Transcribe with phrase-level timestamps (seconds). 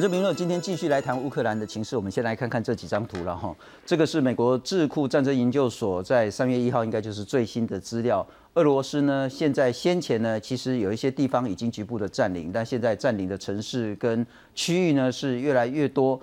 [0.00, 1.94] 我就评论今天继续来谈乌克兰的情势。
[1.94, 3.54] 我们先来看看这几张图了哈。
[3.84, 8.26] 这个是美国智库战争研究所在三月一号，应该就是最新的资料。
[8.54, 16.18] 俄罗斯呢，现在先前呢，其实有一些地方已经局部的占领，但现在占领的城市跟区域呢是越来越多。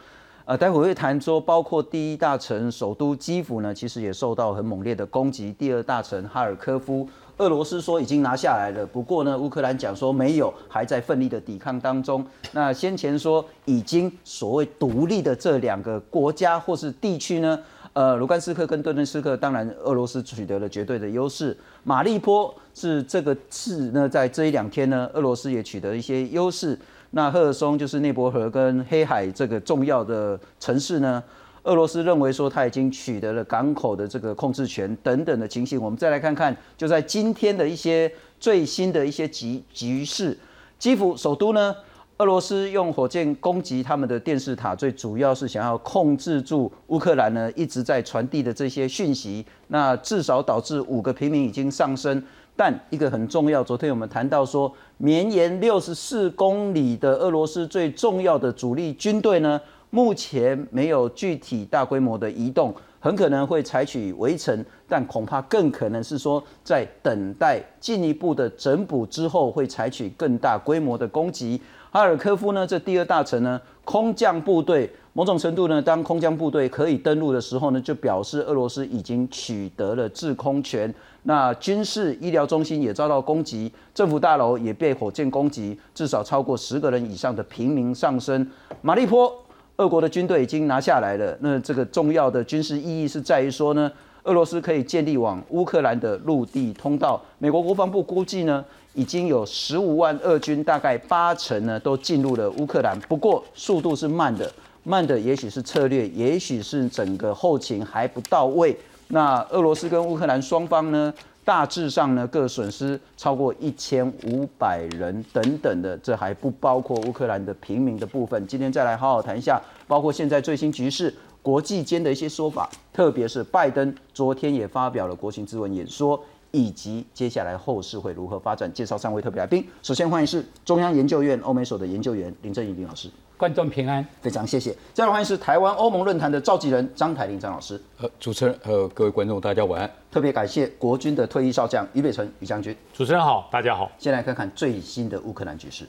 [0.46, 5.54] 呃，待会会谈说，包括第一大城首都基辅呢，其实也受到很猛烈的攻击。
[5.54, 7.08] 第二大城哈尔科夫。
[7.38, 12.26] 俄罗斯说已经拿下来了，不过呢，乌克兰讲说没有，还在奋力的抵抗当中。
[12.52, 17.60] 那先前说已经所谓独立的这两个国家或是地区呢，
[17.94, 21.56] 呃，卢甘斯克跟顿涅斯克，当然俄罗斯取得了绝对的优势。
[21.84, 26.78] 马利坡是这个次呢，在这一两天呢，俄罗斯也取得一些优势。
[27.12, 31.24] 那赫尔松就是内伯河跟黑海这个重要的城市呢。
[31.68, 38.10] 俄罗斯认为说他已经取得了港口的这个控制权等等的情形，我们再来看看，就在今天的一些
[38.40, 40.38] 最新的一些局局势，
[40.80, 41.76] 基辅首都呢，
[42.20, 52.24] 俄罗斯用火箭攻击他们的电视塔，最主要是想要控制住乌克兰呢一直在传递的这些讯息，那至少导致五个平民已经丧生，
[52.56, 59.60] 但一个很重要，昨天我们谈到说，绵延六十四公里的俄罗斯最重要的主力军队呢。
[59.98, 71.60] 目前没有具体大规模的移动，很可能会采取围城，但恐怕更可能是说在等待进一步的整补之后，会采取更大规模的攻击。
[71.90, 80.94] 哈尔科夫呢，这第二大城呢，空降部队某种程度呢，当空降部队可以登陆的时候呢，就表示俄罗斯已经取得了制空权。
[81.24, 88.48] 那军事医疗中心也遭到攻击，政府大楼也被火箭攻击，至少超过十个人以上的平民丧生。
[88.84, 89.36] 马利坡。
[89.78, 93.92] 俄国的军队已经拿下来了，那这个重要的军事意义是在于说呢，
[94.24, 97.22] 俄罗斯可以建立往乌克兰的陆地通道。
[97.38, 98.66] 美国国防部估计呢，
[98.96, 103.00] 已经有十五万俄军，大概八成呢都进入了乌克兰。
[103.02, 104.52] 不过速度是慢的，
[104.84, 108.76] 慢的也许是策略，也许是整个后勤还不到位。
[109.10, 111.14] 那俄罗斯跟乌克兰双方呢？
[111.48, 118.46] 大致上呢，各损失超过一千五百人等等的，这还不包括乌克兰的平民的部分。
[118.46, 126.22] 今天再来好好谈一下，包括现在最新局势、国际间的一些说法，特别是拜登昨天也发表了国情咨文演说，
[126.52, 128.70] 以及接下来后市会如何发展。
[128.74, 133.10] 介绍三位特别来宾，首先欢迎是中央研究院欧美所的研究员林正义林老师。
[133.38, 134.76] 观众平安，非常谢谢。
[134.96, 137.80] 再来欢迎是台湾欧盟论坛的召集人张台林张老师。
[138.00, 139.90] 呃，主持人和各位观众，大家晚安。
[140.12, 142.76] 特别感谢国军的退役少将于北辰于将军。
[142.92, 143.92] 主持人好，大家好。
[144.00, 145.86] 先来看看最新的乌克兰局势。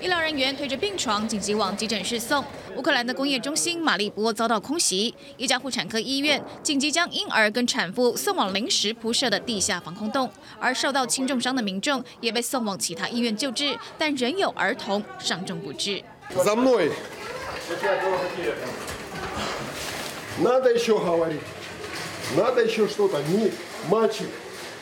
[0.00, 2.41] 医疗人员推着病床紧急往急诊室送。
[2.75, 10.29] 乌克兰的工业中心马利波遭到空袭，一家妇产科医院紧急将婴儿跟产妇送往临时铺设的地下防空洞，
[10.59, 16.01] 而受到轻重伤的民众也被送往其他医院救治，但仍有儿童伤重不治。
[16.43, 16.91] За мной.
[20.39, 21.41] Надо еще говорить.
[22.37, 23.21] Надо еще что-то.
[23.23, 23.51] Не
[23.89, 24.29] мальчик.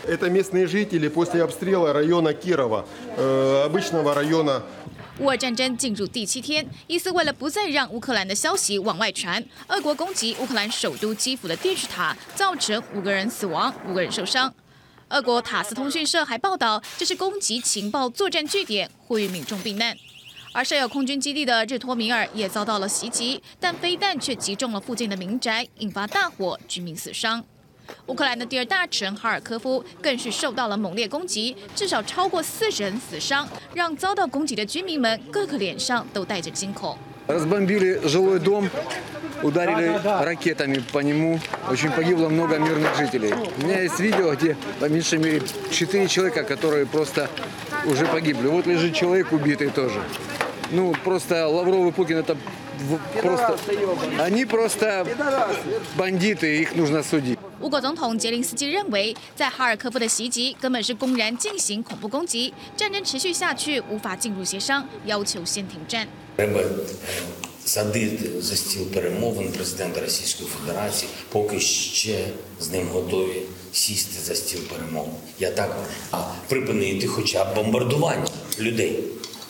[0.05, 2.85] Это местные жители после обстрела района Кирова,
[3.17, 4.61] обычного района.
[5.18, 14.52] 乌俄战争进入第七天，伊斯为了不再让乌克兰的消息往外传，俄国攻击乌克兰首都基辅的电视塔，造成五个人死亡，五个人受伤。
[15.10, 19.94] 俄国塔斯通讯社还报道，这是攻击情报作战据点，呼吁民众避难。
[20.54, 27.44] 而设有空军基地的日托米尔也遭到了袭击，但飞弹却击中了附近的民宅，引发大火，居民死伤。
[28.07, 36.97] 乌克兰的第二大城哈尔科夫更是受到了猛烈攻击，至少超过四十人死伤，让遭到攻击的居民们个个脸上都带着惊恐。
[37.27, 38.69] Разбомбили жилой дом,
[39.43, 41.37] ударили ракетами по нему.
[41.69, 43.33] Очень погибло много мирных жителей.
[43.57, 47.29] У меня есть видео, где по меньшей мере четыре человека, которые просто
[47.85, 48.47] уже погибли.
[48.47, 50.01] Вот лежит человек убитый тоже.
[50.71, 52.37] Ну, просто Лавров и Путин это
[53.21, 53.57] просто...
[54.19, 55.05] Они просто
[55.97, 57.37] бандиты, их нужно судить.
[57.61, 66.07] 乌国总统杰林斯基认为，在哈尔科夫的袭击根本是公然进行恐怖攻击，战争持续下去无法进入协商，要求先停战。
[66.35, 66.61] Треба
[67.65, 72.27] садити за стіл перемовин президента Російської Федерації, поки ще
[72.59, 73.41] з ним готові
[73.73, 75.11] сісти за стіл перемовин.
[75.39, 75.77] Я так
[76.11, 78.27] а припинити хоча б бомбардування
[78.59, 79.03] людей.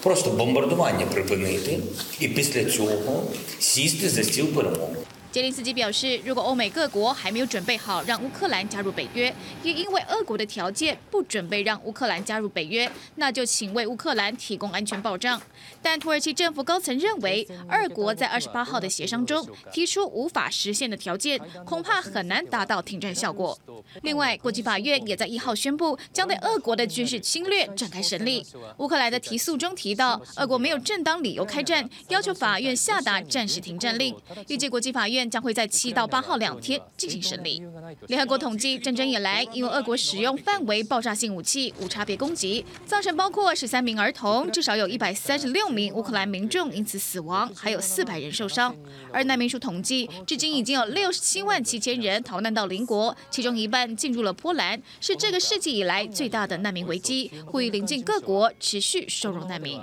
[0.04, 1.80] Просто бомбардування припинити
[2.20, 3.24] і після цього
[3.60, 4.98] сісти за стіл перемовин.
[5.33, 15.41] 杰林斯基表示，如果欧美各国还没有准备好让乌克兰加入北约，也因为俄国的条件不准备让乌克兰加入北约，那就请为乌克兰提供安全保障。
[15.83, 23.59] 但土耳其政府高层认为，二国在二十八号的协商中提出无法实现的条件，恐怕很难达到停战效果。
[24.03, 28.47] 另外，国际法院也在一号宣布，将对俄国的军事侵略展开审理。
[28.79, 34.15] 乌克兰的提诉中提到，俄国没有正当理由开战，要求法院下达暂时停战令。
[34.49, 37.63] 预计国际法院将会在七到八号两天进行审理。
[38.07, 48.75] 联合国统计，战争以来，因为俄国使用范围爆炸性武器、无差别攻击，造成包括十三名儿童，至少有一百三十六名乌克兰民众因此死亡，还有四百人受伤。
[49.13, 57.31] 而难民署统计，至今已经有六十七万七千人逃难到邻国，其中一半进入了波兰，是这个世纪以来最大的难民危机。
[57.47, 59.81] 呼吁邻近各国持续收容难民。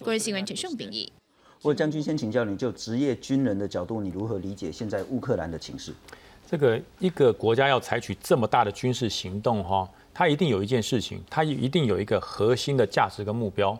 [0.00, 1.12] 国人新闻陈胜秉义。
[1.62, 5.92] 我将军先请教你，就职业军人的角度，你如何理解现在乌克兰的情势？
[6.50, 13.78] 这个一个国家要采取这么大的军事行动，哈，它一定有一件事情，它一定有一个核心的价值跟目标。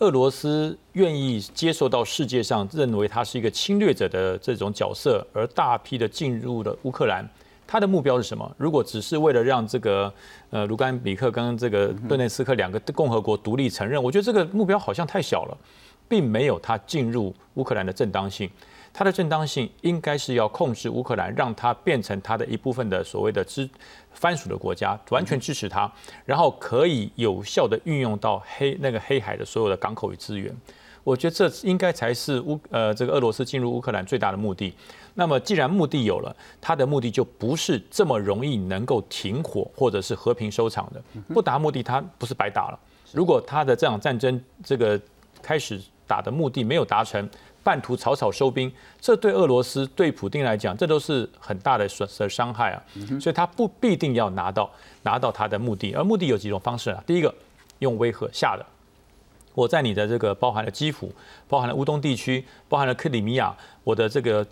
[0.00, 7.26] 俄罗斯愿意接受到世界上认为他是一个侵略者的这种角色，而大批的进入了乌克兰，
[7.66, 8.54] 他的目标是什么？
[8.58, 10.12] 如果只是为了让这个
[10.50, 15.56] 呃卢甘比克跟这个顿内斯克两个共和国独立承认，我觉得这个目标好像太小了。
[16.08, 18.48] 并没有他进入乌克兰的正当性，
[18.92, 23.68] 他的正当性应该是要控制乌克兰，让它变成他的一部分的所谓的支
[24.16, 25.88] 藩属的国家，完全支持他，
[26.24, 30.52] 然后可以有效的运用到黑那个黑海的所有的港口与资源。
[31.04, 34.74] 我觉得这应该才是乌呃这个俄罗斯进入乌克兰最大的目的。
[35.14, 41.00] 那么既然目的有了，他的目的就不是这么容易能够停火或者是和平收场的。
[41.32, 42.80] 不达目的，他不是白打了。
[43.12, 45.00] 如果他的这场战争这个
[45.42, 45.80] 开始。
[46.08, 47.28] 打的目的没有达成，
[47.66, 52.80] 半途草草收兵，这对俄罗斯、对普京来讲，这都是很大的损的伤害啊。
[53.20, 54.70] 所以他不必定要拿到
[55.02, 57.02] 拿到他的目的，而目的有几种方式啊。
[57.04, 57.34] 第一个，
[57.80, 58.64] 用威吓吓的，
[59.52, 61.12] 我在你的这个包含了基辅、
[61.48, 63.52] 包含了乌东地区、包含了克里米亚，
[63.82, 64.46] 我的这个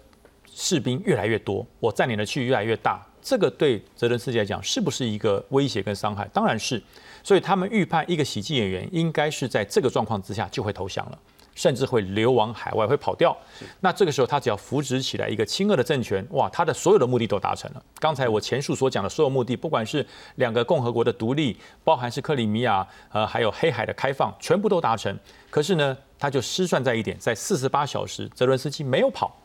[0.53, 6.29] 士兵越来越多，我占领的区域越来越大，这个对泽伦斯基来讲是不是一个威胁跟伤害？
[6.33, 6.83] 当然是。
[7.23, 11.19] 所以他们预判一个喜剧演员应该是在这个状况之下就会投降了。
[11.55, 13.37] 甚至会流亡海外，会跑掉。
[13.81, 17.83] 那这个时候，他只要扶植起来一个亲俄的政权，哇，他的所有的目的都达成了。
[17.99, 20.07] 刚才我前述所讲的所有目的，不管是
[20.37, 25.17] 两个共和国的独立，包含是克里米亚，呃，还有黑海的开放，全部都达成。
[25.51, 29.37] 可是呢，他就失算在一点，在四十八小时，泽伦斯基没有跑。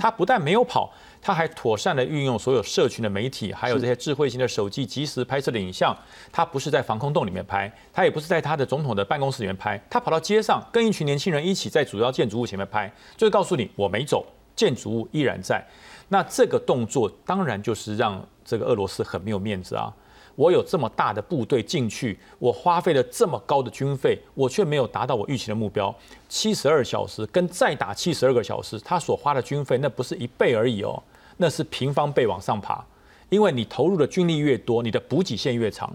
[0.00, 0.90] 他不但没有跑，
[1.20, 5.96] 他还妥善的运用所有社群的媒体，还有这些智慧型的手机，及时拍摄的影像。
[6.30, 14.24] 他不是在防空洞里面拍，他也不是在他的总统的办公室里面拍，他跑到街上，跟一群年轻人一起在主要建筑物前面拍，就是告诉你我没走，
[14.54, 15.66] 建筑物依然在。
[16.08, 19.92] 那这个动作当然就是让这个俄罗斯很没有面子啊。
[20.36, 25.92] 我有这么大的部队进去，我花费了这么高的军费，我却没有达到我预期的目标。
[26.28, 31.02] 七十二小时跟再打七十二个小时，他所花的军费那不是一倍而已哦，
[31.38, 32.84] 那是平方倍往上爬。
[33.28, 35.92] 因为你投入的军力越多，你的补给线越长。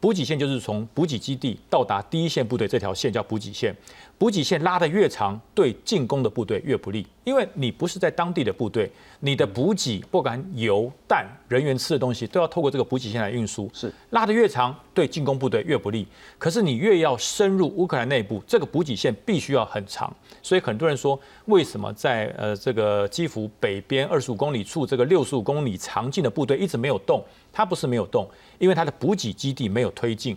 [0.00, 3.74] 补给线就是从补给基地到达第一线部队这条线叫补给线。
[4.16, 8.88] 补给线拉得越长，对进攻的部队越不利，因为你不是在当地的部队，
[9.20, 13.68] 你的补给不管油、弹、人员吃的东西都要透过这个补给线来运输。
[13.74, 16.06] 是拉得越长，对进攻部队越不利。
[16.38, 20.14] 可是你越要深入乌克兰内部，这个补给线必须要很长。
[20.40, 27.22] 所以很多人说，为什么在呃这个基辅北边二十五公里处，这个六十五公里长进的部队一直没有动？
[27.54, 30.36] 它不是没有动，因为它的补给基地没有推进。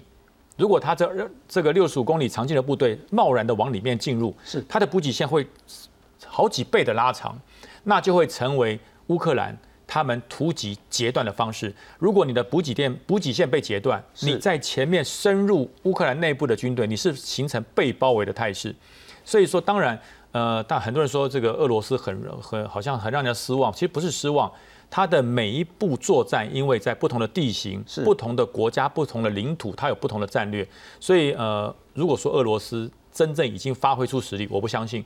[0.55, 5.45] 如果他这这个六十五公里长进的部队贸然的往里面进入，是他的补给线会
[6.25, 7.39] 好几倍的拉长，
[7.83, 9.55] 那就会成为乌克兰
[9.85, 11.71] 他们突击截断的方式。
[11.99, 18.75] 如果你的补给电补给线被截断，你在前面深入乌克兰内部的军队，你是形成被包围的态势。
[19.23, 19.99] 所以说，当然，
[20.31, 24.51] 呃，但很多人说这个俄罗斯很很好像很让人失望，其实不是失望。
[24.89, 30.67] 它的每一步作战，因为在不同的地形、不同的国家、不同的领土，它有不同的战略。
[30.99, 35.03] 所以，呃，如果说俄罗斯真正已经发挥出实力，我不相信。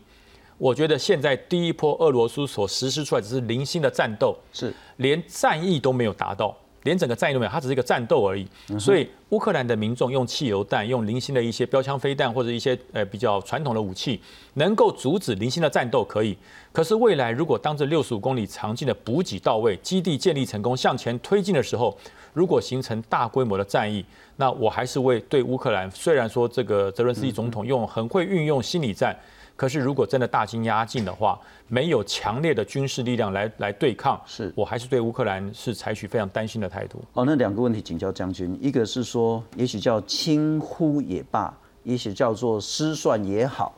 [0.58, 6.56] 我觉得现在第一波俄罗斯所实施出来只是零星的战斗，是连战役都没有达到。
[6.84, 8.48] 连整个战役都没有，它只是一个战斗而已。
[8.80, 14.20] 所以乌克兰的民众用汽油弹、用零星的一些标枪飞弹或者一些呃比较传统的武器，
[14.56, 16.38] 能够阻止零星的战斗可以。
[16.72, 21.98] 可是未来如果当这六十五公里长径的补给到位、基地建立成功、向前推进的时候，
[22.34, 24.04] 如果形成大规模的战役，
[24.38, 25.90] 那我还是为对乌克兰。
[25.92, 29.16] 虽然说这个泽伦斯基总统用很会运用心理战。
[29.62, 37.00] 可是如果真的大军压境的话，没有强烈的军事力量来来对抗，是我还是对乌克兰是采取非常担心的态度。
[37.14, 43.72] 哦，那两个问题请教将军，一个是说，也许叫轻忽也罢，也许叫做失算也好，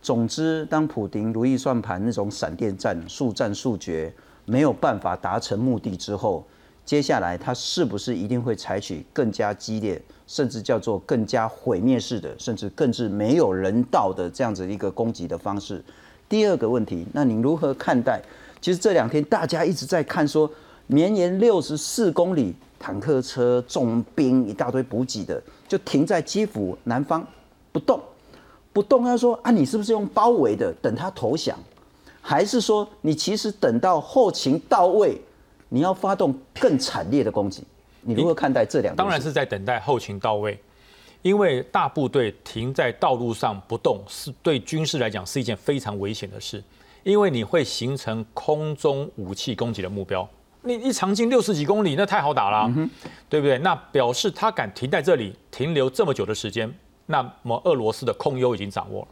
[0.00, 4.14] 总之，当普丁如意算盘那种闪电战、速战速决
[4.44, 6.46] 没有办法达成目的之后，
[6.84, 15.82] 接下来他是不是一定会采取更加激烈，甚至叫做更加毁灭式的，甚至更是没有人道的这样子一个攻击的方式？
[16.28, 18.20] 第二个问题，那您如何看待？
[18.60, 20.50] 其实这两天大家一直在看说，
[20.88, 27.24] 绵延六十四公里坦克车、重兵一大堆补给的，就停在基辅南方
[27.70, 28.00] 不动。
[28.72, 31.56] 不动，他说啊，你是不是用包围的等他投降，
[32.20, 35.18] 还是说你其实等到后勤到位，
[35.68, 37.62] 你要发动更惨烈的攻击？
[38.06, 38.94] 你如何看待这两？
[38.94, 40.58] 当然是在等待后勤到位，
[41.22, 46.62] 因为大部队停在道路上不动，是对军事来讲是一件非常危险的事，
[47.02, 50.28] 因为你会形成空中武器攻击的目标。
[50.62, 52.72] 你一长进六十几公里，那太好打了，
[53.28, 53.58] 对不对？
[53.58, 56.72] 那表示他敢停在这里停留这么久的时间。
[57.08, 59.08] 那么俄罗斯的空优已经掌握了，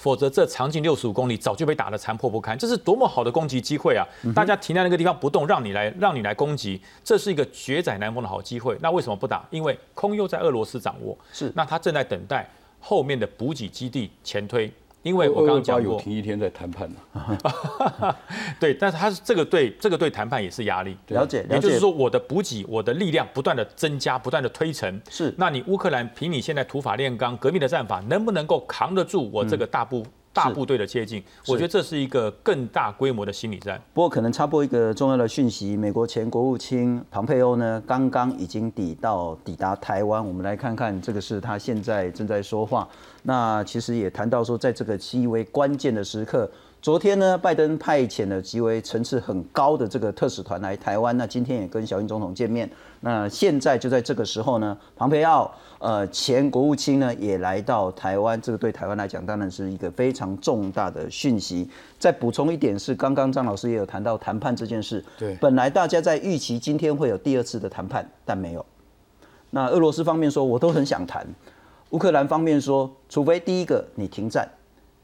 [0.00, 2.56] 否则这长近六十五公里早就被打得残破不堪。
[2.56, 4.06] 这是多么好的攻击机会啊！
[4.34, 8.74] 大家停在那个地方不动，让你来让你来攻击，这是一个绝载南风的好机会。
[8.80, 9.46] 那为什么不打？
[9.50, 12.48] 因为空优在俄罗斯掌握，是那他正在等待
[12.80, 14.72] 后面的补给基地前推。
[15.02, 18.16] 因为我刚刚讲过，有停一天在谈判呢。
[18.60, 20.96] 对，但是他是这个对这个对谈判也是压力。
[21.08, 25.00] 了解，也就是说，我的补给，我的力量不断的增加，不断的推陈。
[25.08, 30.04] 是，那你乌克兰凭你现在土法炼钢、革命的战法，能不能够扛得住我这个大部？
[30.32, 33.80] 大部队的接近，我觉得这是一个更大规模的心理战。
[33.92, 40.24] 不过，可能插播一个重要的讯息：美国前国务卿庞佩欧呢，刚刚已经抵到抵达台湾。
[40.24, 42.88] 我们来看看，这个是他现在正在说话。
[43.24, 46.50] 那其实也谈到说，在这个极为关键的时刻。
[46.80, 51.14] 昨天呢，拜登派遣了极为层次很高的这个特使团来台湾。
[51.18, 52.70] 那今天也跟小英总统见面。
[53.00, 58.40] 那现在就在这个时候呢，庞培奥呃前国务卿呢也来到台湾。
[58.40, 61.68] 这个对台湾来讲，当然是一个非常重大的讯息。
[61.98, 65.04] 再补充一点是，刚刚张老师也有谈到谈判这件事。
[65.18, 68.64] 对，本来大家在预期今天会有第二次的谈判，但没有。
[69.50, 71.26] 那俄罗斯方面说，我都很想谈；
[71.90, 74.48] 乌克兰方面说，除非第一个你停战。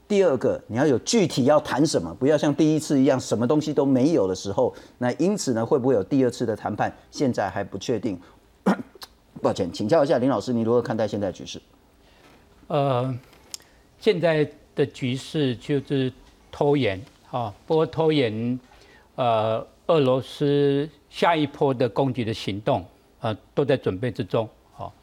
[0.07, 4.73] 第二个，你要有具体要谈什么，不要像第一次一样什么东西都没有的时候。
[4.99, 6.89] 那因此呢，会不会有第二次的谈判？
[7.11, 8.17] 现在还不确定。
[9.37, 11.61] 抱歉，请教一下林老师，你如何看待现在局势？
[12.67, 13.17] 呃，
[13.99, 16.11] 现在的局势就是
[16.51, 17.01] 拖延
[17.31, 18.59] 啊，不过拖延，
[19.15, 22.85] 呃，俄罗斯下一波的攻击的行动，
[23.21, 24.49] 呃，都在准备之中。
[24.73, 24.93] 好，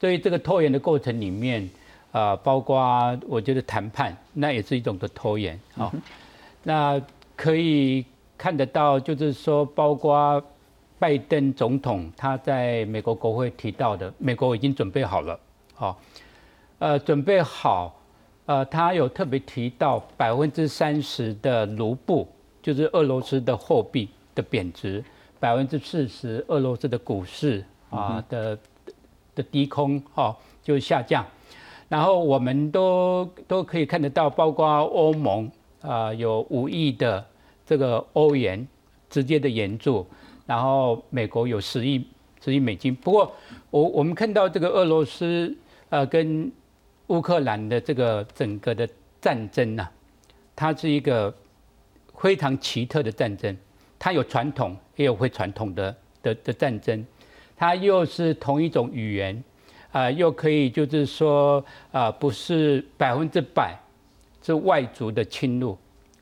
[0.00, 1.68] 所以这个拖延的过程里面。
[2.12, 5.92] 啊，包括我觉得谈判，那也是一种的拖延啊。
[6.64, 7.00] 那
[7.36, 8.04] 可以
[8.36, 10.42] 看得到，就是说，包括
[11.00, 15.40] 拜登总统他在美国国会提到的，美国已经准备好了，
[15.74, 15.98] 好，
[16.78, 17.98] 呃，准备好，
[18.44, 22.28] 呃，他有特别提到百分之三十的卢布，
[22.60, 25.02] 就是俄罗斯的货币的贬值，
[25.38, 28.58] 百分之四十俄罗斯的股市啊的
[29.34, 31.24] 的低空哈就下降。
[31.88, 37.24] 然后我们都都可以看得到，包括欧盟啊有五亿的
[37.64, 38.68] 这个欧元
[39.08, 40.06] 直接的援助，
[40.50, 42.04] 然后美国有十亿
[42.44, 42.92] 十亿美金。
[42.92, 43.32] 不过
[43.70, 45.56] 我我们看到这个俄罗斯
[45.90, 46.50] 呃跟
[47.06, 48.88] 乌克兰的这个整个的
[49.20, 49.86] 战争呐，
[50.56, 51.32] 它是一个
[52.16, 53.56] 非常奇特的战争，
[53.96, 57.06] 它有传统也有非传统的的的战争，
[57.56, 59.40] 它又是同一种语言。
[59.92, 63.76] 啊，又可以就是说，啊，不是百分之百
[64.40, 65.76] 是外族的侵入，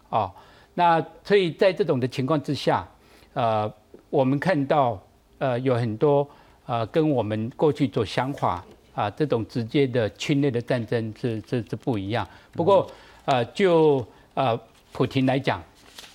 [0.08, 0.32] 哦，
[0.72, 2.88] 那所以在这种的情况之下，
[3.34, 3.70] 呃，
[4.10, 5.00] 我们看到
[5.38, 6.28] 呃有很多
[6.66, 12.26] 呃跟我们过去所想法啊这种直接的侵略的战争是是是不一样。
[12.52, 12.90] 不过
[13.24, 14.58] 呃就呃
[14.92, 15.62] 普京来讲，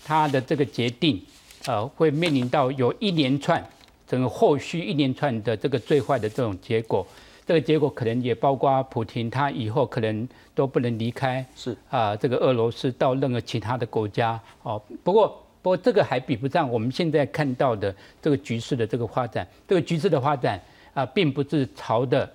[0.04, 1.22] 他的这个决定
[1.66, 3.64] 呃会面临到有一连串
[4.08, 7.06] 整个后续一连串的这个最坏的这种结果。
[7.46, 14.82] 这个结果可能也包括普京，他以后可能都不能离开，是啊，这个俄罗斯到任何其他的国家哦。
[15.04, 19.48] 不过，不过这个还比不上我们现在看到的这个局势的这个发展。
[19.68, 20.62] 这个局势的发展
[20.94, 22.32] 啊，并不是朝的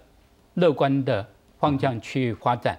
[0.54, 1.24] 乐观的
[1.60, 2.76] 方向去发展。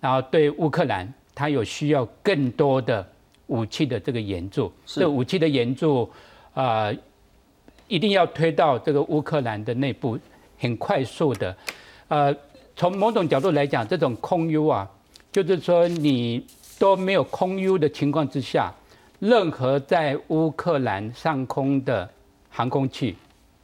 [0.00, 3.06] 然后对乌克兰，它有需要更多的
[3.48, 4.72] 武器的这个援助。
[4.86, 6.08] 这武器的援助
[6.54, 6.90] 啊，
[7.88, 10.18] 一定要推到这个乌克兰的内部。
[10.60, 11.56] 很快速的，
[12.08, 12.34] 呃，
[12.74, 14.90] 从某种角度来讲，这种空优啊，
[15.30, 16.44] 就是说你
[16.80, 18.74] 都没有空优的情况之下，
[19.18, 22.08] 任何在乌克兰上空的
[22.48, 23.16] 航空器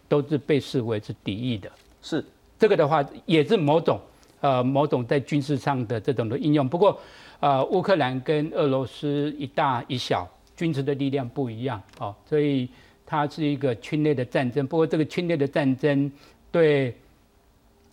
[0.09, 1.71] 都是被视为是敌意的。
[2.03, 2.25] 是
[2.59, 4.01] 这个的话，也是某种
[4.41, 6.69] 呃某种在军事上的这种的应用。
[6.69, 7.01] 不过，
[7.41, 12.69] 呃，乌克兰跟俄罗斯一大一小，军事的力量不一样哦，所以
[13.07, 14.67] 它是一个侵略的战争。
[14.67, 16.11] 不过，这个侵略的战争
[16.51, 16.95] 对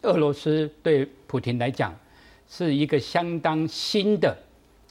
[0.02, 1.96] 俄罗斯对普京来讲
[2.50, 4.36] 是一个相当新的，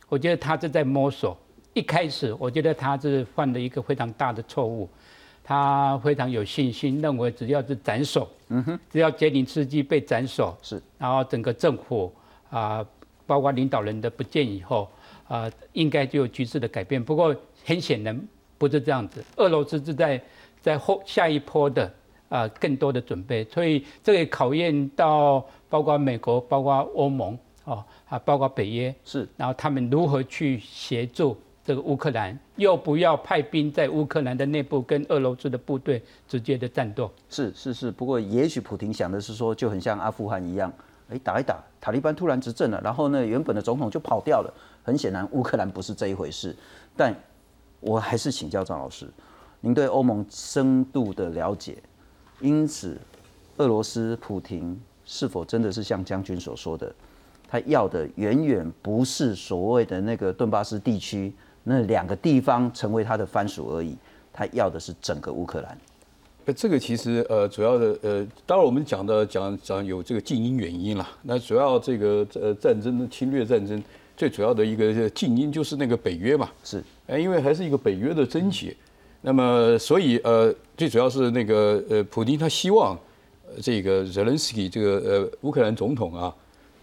[0.08, 1.36] 我觉得他是在摸索。
[1.74, 4.88] 一开始，我觉得他是犯了一个非常大的错误。
[5.42, 12.12] 他非常有信心，认为只要是斩首，嗯哼，只要杰林斯基被斩首，是，然后整个政府
[12.50, 12.86] 啊，
[13.26, 14.88] 包括领导人的不见以后，
[15.26, 17.02] 啊，应该就有局势的改变。
[17.02, 17.34] 不过
[17.64, 18.20] 很显然
[18.58, 20.22] 不是这样子，俄罗斯是在
[20.60, 21.92] 在后下一波的
[22.28, 31.36] 啊更多的准备，所以这也考验到包括美国、包括欧盟哦啊，包括北约是，然后他们如何去协助。
[31.62, 37.90] 这个乌克兰又不要派兵在乌克兰的内部跟俄罗斯的部队直接的战斗，是是是。
[37.90, 40.72] 不过也许普廷想的是说，就很像阿富汗一样，
[41.10, 44.52] 哎，打一打，塔利班突然执政了，然后呢，原本的总统就跑掉了。
[44.82, 46.56] 很显然，乌克兰不是这一回事。
[46.96, 47.14] 但
[47.78, 49.06] 我还是请教张老师，
[49.60, 51.76] 您对欧盟深度的了解，
[52.40, 52.98] 因此，
[53.58, 56.92] 俄罗斯普廷是否真的是像将军所说的，
[57.46, 61.32] 他要的远远不是所谓的那个顿巴斯地区？
[61.62, 63.96] 那两个地方成为他的藩属而已，
[64.32, 65.78] 他要的是整个乌克兰。
[66.46, 71.06] 呃，这个其实呃，主要的呃，当然我们讲的讲讲有这个近因原因啦。
[71.22, 73.82] 那主要这个呃战争的侵略战争，
[74.16, 76.48] 最主要的一个近因就是那个北约嘛。
[76.64, 78.74] 是，哎，因为还是一个北约的贞洁。
[79.20, 82.98] 那么所以呃，最主要是那个呃，普京他希望
[83.60, 86.34] 这个泽连斯基这个呃乌克兰总统啊，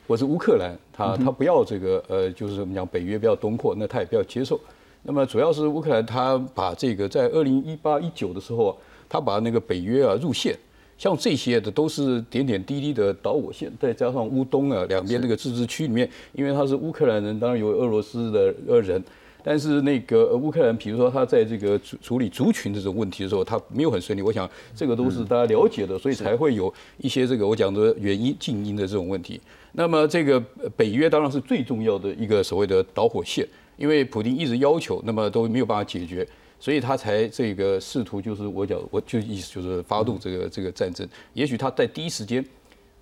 [0.07, 4.59] 或是乌克兰，他他不要这个呃，就是我们讲北约不要东扩，那他也不要接受。
[5.03, 8.75] 那么主要是乌克兰，他把这个在二零一八一九的时候，
[9.07, 10.57] 他把那个北约啊入线，
[10.97, 19.01] 像这些的都是点点滴滴的导火线，再加上乌东啊两边那个自治区里面，因为他是乌克兰人，当然有俄罗斯的呃人，
[19.47, 24.21] 但是那个乌克兰，比如说他在这个处处理族群这种问题的时候，他没有很顺利。
[24.21, 29.39] 我想这个都是大家了解的，所以才会有一些这个我讲的原因、静音的这种问题。
[29.71, 30.37] 那么这个
[30.75, 33.47] 北约当然是最重要的一个所谓的导火线。
[33.77, 36.27] 因为普京一直要求，那么都没有办法解决，
[36.59, 41.07] 所以他才这个试图就是我讲，我就意思就是发动这个这个战争。
[41.33, 42.43] 也许他在第一时间，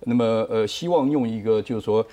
[0.04, 2.06] 那么呃希望用一个就是说，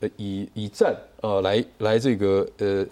[0.00, 2.84] 呃以以战呃来来这个呃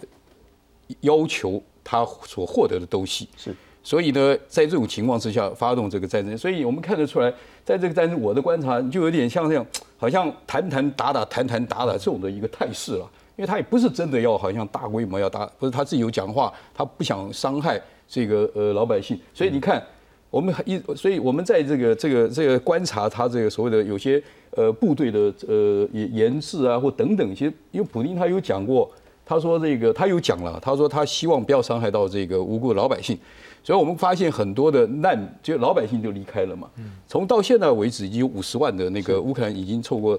[1.01, 3.29] 要求他所获得的东西。
[3.37, 7.33] 是，所以呢，在这种情况之下发动这个战争，所以我们看得出来，
[7.65, 9.67] 在这个战争我的观察就有点像这样，
[9.99, 13.11] 好像谈谈打打谈谈打打这种的一个态势了。
[13.37, 19.83] 因为他也不是真的要好像大规模要打，不是他自己有讲话，他不想伤害这个呃老百姓，所以你看
[20.31, 24.23] 我们一，所以我们在这个这个这个观察他这个所谓的有些
[24.53, 28.91] 呃部队的呃研研制啊或等等，其实因为普京他有讲过，
[29.27, 33.19] 他说这个他有讲了，他说他希望不要伤害到这个无辜的老百姓，
[33.63, 36.71] 所以我们发现很多的难就老百姓就离开了嘛，
[37.07, 40.19] 从到现在为止已经有五十万的那个乌克兰已经透过。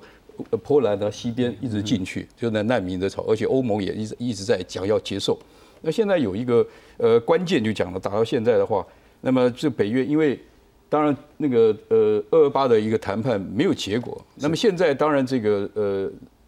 [0.61, 5.35] 波兰的西边一直进去，就那难民的潮，而且欧盟也一直一直在讲要接受。
[5.81, 6.63] 那现在有一个
[6.97, 8.85] 呃关键就讲了，打到现在的话，
[9.21, 10.39] 那么这北约因为
[10.89, 16.07] 当然那个呃二二八的一个谈判没有结果，那么现在当然这个呃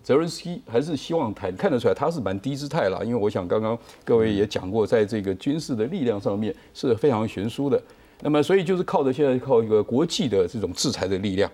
[0.10, 7.80] 泽伦斯基还是希望谈，看得出来他是蛮低姿态了，因为我想刚刚各位也讲过，在这个军事的力量上面是非常悬殊的。
[8.22, 11.48] 那么所以就是靠着现在靠一个国际的这种制裁的力量。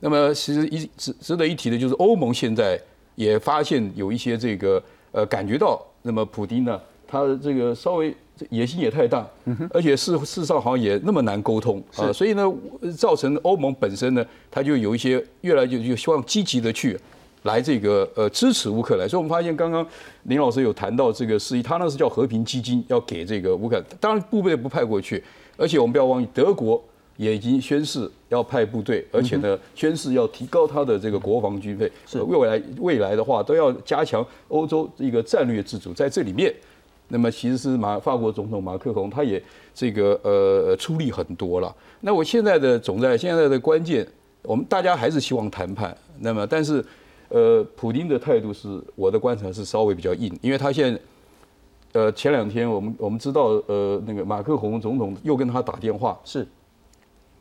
[0.00, 2.76] 那么，其实一值值得一提的就是，欧盟现在
[3.14, 8.12] 也发现有一些这个呃，感觉到，那么普京呢，他的这个稍微
[8.50, 9.24] 野心也太大，
[9.70, 12.42] 而且事事实上好像也那么难沟通啊，所以呢，
[12.98, 16.98] 造成欧盟本身呢，他就有一些越来就就希望积极的去
[17.44, 19.08] 来这个呃支持乌克兰。
[19.08, 19.86] 所以我们发现刚刚
[20.24, 25.24] 林老师有谈到这个事宜，他那是叫和平基金，要给这个乌克兰，当然部队不派过去，
[25.56, 26.82] 而且我们不要忘记德国。
[27.16, 31.88] 也已经宣誓要派部队，而且呢，宣誓要提高他的这个国防军费。
[32.04, 35.94] 是未来未来的话，都要加强欧洲一个战略自主。
[35.94, 36.52] 在这里面，
[37.06, 39.40] 那么其实是马法国总统马克龙他也
[39.72, 41.72] 这个呃出力很多了。
[42.00, 44.04] 那我现在的总在现在的关键，
[44.42, 45.96] 我们大家还是希望谈判。
[46.18, 46.84] 那么，但是
[47.34, 51.00] 呃，普京的态度是我的观察是稍微比较硬，因为他现在
[51.92, 56.46] 呃前两天我们我们知道呃那个马克龙总统又跟他打电话是。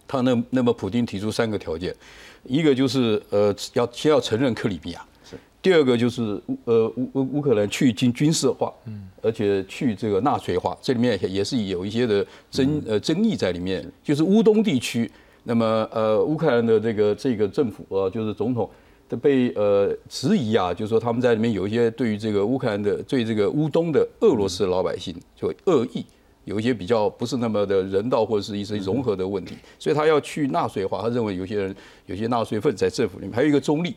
[0.05, 1.95] 他那那么，普京提出三个条件，
[2.43, 13.89] 一个就是呃，要先要承认克里米亚，是；第二个就是呃乌乌乌克兰去军军事化，嗯，而且去这个纳粹化，这里面也是有一些的争呃争议在里面。
[14.03, 15.09] 就是乌东地区，
[15.43, 18.71] 那么呃乌克兰的这个这个政府啊，就是总统的
[19.17, 26.05] 被呃质疑啊，就是说他们在里面有一些对于这个乌克兰的对这个乌东的俄罗斯老百姓就恶意。
[26.45, 31.01] 有一些比较不是那么的人道或者是一些融合的问题，所以他要去纳税化。
[31.01, 31.73] 他认为有些人
[32.05, 33.95] 有些纳税份在政府里面，还有一个中立。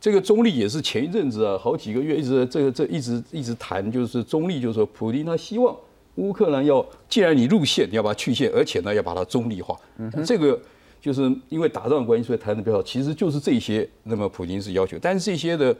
[0.00, 5.76] 这个中立也是前一阵子啊，好几个月一直这个这一直一直谈，就是中立，就是说普京他希望
[6.14, 9.78] 乌克兰要，既然你入线，你要把它去线，而且呢要把它中立化。
[10.24, 10.58] 这个
[11.00, 12.82] 就是因为打仗关系，所以谈的比较好。
[12.82, 15.74] 其实就是这些，那么普京是要求，但是这些的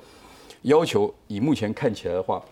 [0.63, 2.43] 要求以目前看起来的话，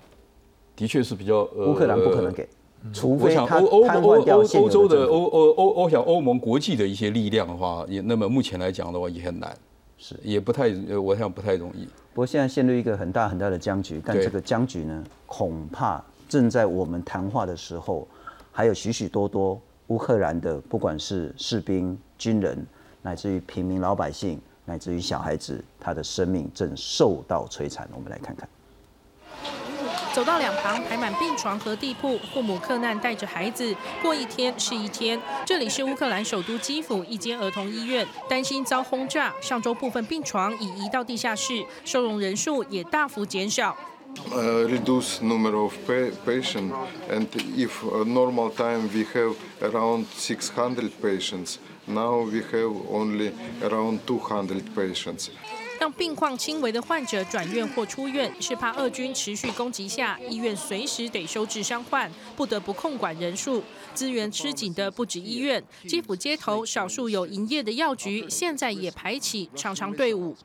[0.75, 2.49] 的确是比较乌克兰不可能给。
[2.93, 9.57] 除非他欧欧欧欧欧洲的欧欧欧欧想欧盟国际的一些力量的话，也那么目前来讲的话也很难，
[9.99, 10.69] 是也不太
[11.03, 11.85] 我想不太容易。
[12.15, 18.07] 不过现在陷入一个很大很大的僵局，但这个僵局呢，恐怕正在我们谈话的时候，
[18.53, 22.67] 还有许许多多乌克兰的不管是士兵、军人，
[23.03, 27.89] 乃至于平民老百姓，乃至于小孩子，他的生命正受到摧残。
[27.95, 28.49] 我们来看看。
[30.13, 35.21] 走到两旁排满病床和地铺，父母克难带着孩子过一天是一天。
[35.45, 43.77] 这里是乌克兰首都基辅一间儿童医院，担心遭轰炸，上周部分病床已移到地下室，收容人数也大幅减少。
[44.19, 46.75] Uh, reduce number of pa patients,
[47.09, 54.07] and if uh, normal time we have around 600 patients, now we have only around
[54.07, 55.31] 200 patients.
[55.79, 63.63] 让病况轻微的患者转院或出院，是怕俄军持续攻击下，医院随时得收治伤患，不得不控管人数。
[63.95, 70.37] 资源吃紧的不止医院，基辅街头少数有营业的药局，现在也排起长长队伍。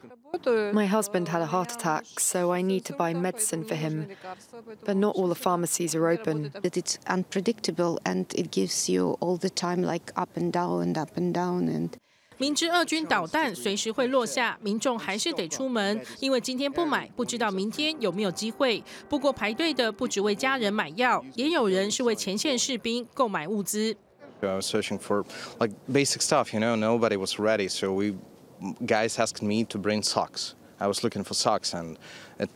[0.74, 4.08] My husband had a heart attack, so I need to buy medicine for him.
[4.86, 6.52] But not all the pharmacies are open.
[6.52, 10.98] That it's unpredictable and it gives you all the time like up and down and
[10.98, 11.90] up and down and
[12.42, 18.84] 明知俄军导弹随时会落下，民众还是得出门，因为今天不买，不知道明天有没有机会。
[19.08, 23.96] 不过排队的不只为家人买药，也有人是为前线士兵购买物资。
[24.42, 25.24] I was searching for
[25.60, 26.76] like basic stuff, you know.
[26.76, 28.16] Nobody was ready, so we
[28.88, 30.54] guys asked me to bring socks.
[30.80, 31.98] I was looking for socks, and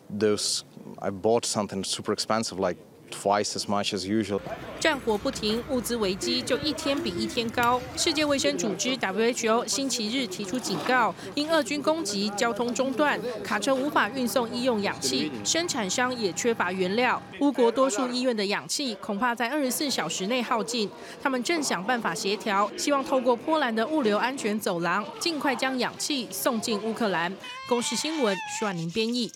[0.10, 0.64] those
[0.98, 2.80] I bought something super expensive like.
[3.10, 4.40] Twice as much as usual.
[4.80, 7.82] 战火不停，物资危机就一天比一天高。
[7.98, 17.22] 世界卫生组织 WHO 星期日提出警告，因俄军攻击，交通中断，卡车无法运送医用氧气，生产商也缺乏原料。
[17.40, 20.90] 乌国多数医院的氧气恐怕在二十四小时内耗尽。
[21.24, 27.36] 他们正想办法协调，希望透过波兰的物流安全走廊，尽快将氧气送进乌克兰。
[27.68, 29.32] 公视新闻，徐婉宁编译。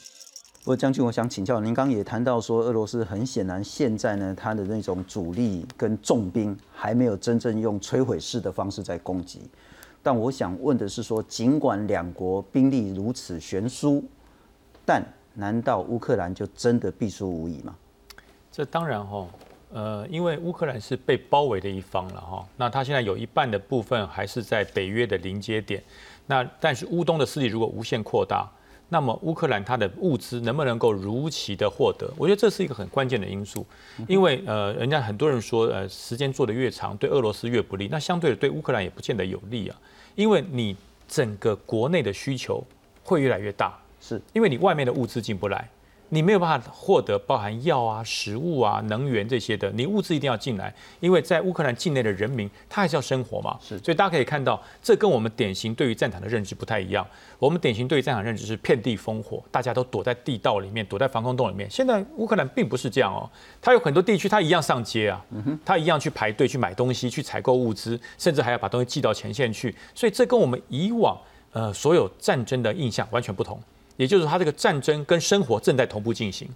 [0.69, 9.41] 不过将军，我想请教您，刚也谈到说，俄罗斯很显然现在呢，它的那种主力跟重兵还没有真正用摧毁式的方式在攻击。
[10.03, 14.03] 但我想问的是说，尽管两国兵力如此悬殊，
[14.85, 15.03] 但
[15.33, 17.75] 难道乌克兰就真的必输无疑吗？
[18.51, 19.27] 这当然哈，
[19.73, 25.83] 呃，因为乌克兰是被包围的一方了哈，那它现在有一半的部分还是在北约的临接点，
[26.27, 28.47] 那但是乌东的势力如果无限扩大。
[28.89, 32.11] 那么乌克兰它的物资能不能够如期的获得？
[32.17, 33.65] 我觉得这是一个很关键的因素，
[34.07, 37.87] 因为呃，人家很多人说，呃，时间做得越长，对俄罗斯越不利。
[37.91, 39.77] 那相对的，对乌克兰也不见得有利啊，
[40.15, 40.75] 因为你
[41.07, 42.63] 整个国内的需求
[43.03, 45.69] 会越来越大，是因为你外面的物资进不来。
[46.09, 53.57] 你没有办法获得包含药啊、食物啊、能源这些的，你物资一定要进来，因为在乌克兰境内的人民他还是要生活嘛。
[53.61, 57.05] 是，所以大家可以看到，这跟我们典型对于战场的认知不太一样。
[57.37, 61.69] 我们典型对于战场认知是遍地烽火，大家都躲在地道里面，躲在防空洞里面。
[61.69, 63.29] 现在乌克兰并不是这样哦，
[63.61, 65.23] 它有很多地区它一样上街啊，
[65.63, 69.73] 它一样去排队去买东西、去采购物资，甚至还要把东西寄到前线去。
[69.93, 71.17] 所以这跟我们以往
[71.51, 73.61] 呃所有战争的印象完全不同。
[73.99, 76.47] 也就是说，它这个战争跟生活正在同步进行。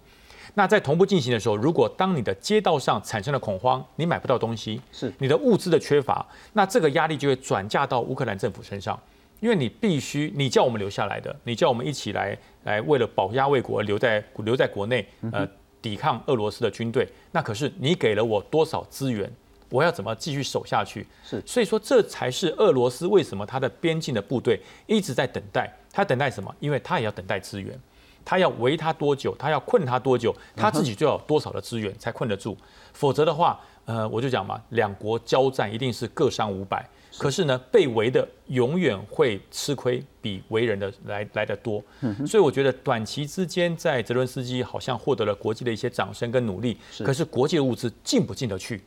[0.54, 8.98] 那在同步进行的时候，如果当你的街道上产生了恐慌，你买不到东西，是你的物资的缺乏，那这个压力就会转嫁到乌克兰政府身上，
[9.42, 15.46] 因为你必须，你叫我们留下来的，你叫我们一起来，来为了保家卫国留在留在国内，呃，
[15.82, 17.06] 抵抗俄罗斯的军队。
[17.34, 19.30] 那可是你给了我多少资源？
[19.70, 21.06] 我要怎么继续守下去？
[21.24, 25.68] 是，所以说这才是俄罗斯为什么他的边境的部队一直在等待。
[25.94, 26.54] 他等待什么？
[26.60, 27.80] 因为他也要等待资源。
[28.26, 29.36] 他要围他多久？
[29.38, 30.34] 他要困他多久？
[30.56, 32.58] 他自己就要多少的资源才困得住？
[32.94, 36.90] 否则的话，呃，我就讲嘛，两国交战一定是各伤五百。
[37.20, 41.84] 可是呢，被围的永远会吃亏，比围人的来来的多。
[42.26, 48.82] 所以我觉得短期之间，在泽伦斯基好像获得了国际的一些掌声跟努力，可是国际的物资进不进得去？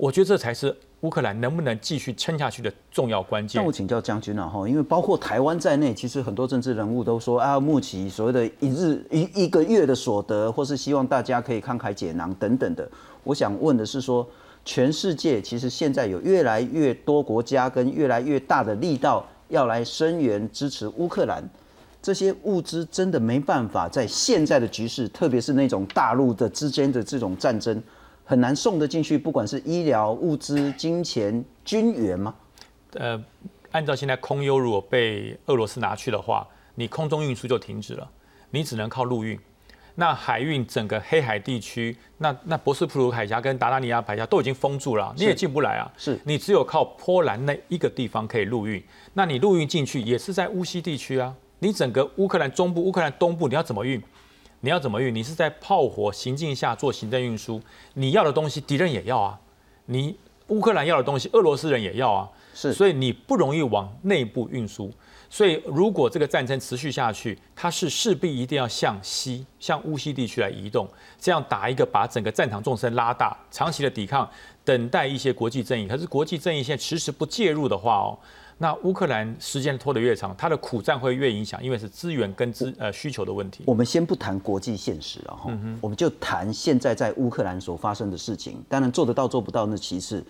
[0.00, 3.60] 我觉得这才是乌克兰能不能继续撑下去的重要关键。
[3.60, 12.88] 那我请教将军了哈，因为包括台湾在内，其实很多政治人物都说啊，穆奇所谓的一日一一个月的所得，或是希望大家可以慷慨解囊等等的。
[13.24, 14.26] 我想问的是说。
[14.62, 21.42] 全世界其实现在有越来越多国家跟越来越大的力道要来声援支持乌克兰，
[22.02, 27.82] 这些物资真的没办法在现在的局势，特别是那种大陆的之间的这种战争，
[28.30, 32.32] 很难送得进去，不管是医疗物资、金钱、军援吗？
[32.92, 33.20] 呃，
[33.72, 38.08] 按照现在空优如果被俄罗斯拿去的话，你空中运输就停止了，
[38.50, 39.36] 你只能靠陆运。
[39.96, 45.92] 那海运整个黑海地区，那那博斯普鲁海峡跟达达尼亚海峡都已经封住了，你也进不来啊。
[45.96, 48.80] 是你只有靠波兰那一个地方可以陆运，
[49.14, 51.34] 那你陆运进去也是在乌西地区啊。
[51.58, 54.00] 你整个乌克兰中部、乌克兰东部你要怎么运？
[54.60, 55.14] 你要怎么运？
[55.14, 57.60] 你是在炮火行进下做行政运输，
[57.94, 59.38] 你要的东西敌人也要啊。
[59.86, 60.16] 你
[60.48, 62.28] 乌克兰要的东西，俄罗斯人也要啊。
[62.52, 64.92] 是，所以你不容易往内部运输。
[65.32, 70.88] 所以，如果这个战争持续下去，它是势必一定要向西、向乌西地区来移动，
[71.20, 74.28] 这样打一个把整个战场纵深拉大，长期的抵抗，
[74.64, 75.86] 等待一些国际正义。
[75.86, 78.18] 可是国际正义现在迟迟不介入的话哦，
[78.62, 83.64] 那乌克兰时间拖得越长，它的苦战会越影响，因为是资源跟资呃需求的问题。
[83.66, 88.62] 我们先不谈国际现实了哈，我们就谈现在在乌克兰所发生的事情。
[88.68, 90.22] 当然做得到做不到那其次。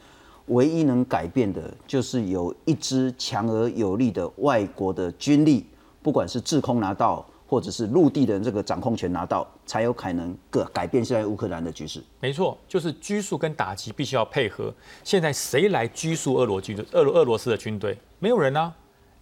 [0.47, 5.67] 唯一能改变的，就是有一支强而有力的外国的军力，
[6.01, 12.01] 不管是制空拿到，或者是陆地的这个掌控权拿到，才有可能个改变现在乌克兰的局势。
[12.21, 14.73] 没错，就是拘束跟打击必须要配合。
[15.03, 16.87] 现在谁来拘束俄罗军队？
[16.93, 18.73] 俄罗俄罗斯的军队没有人啊？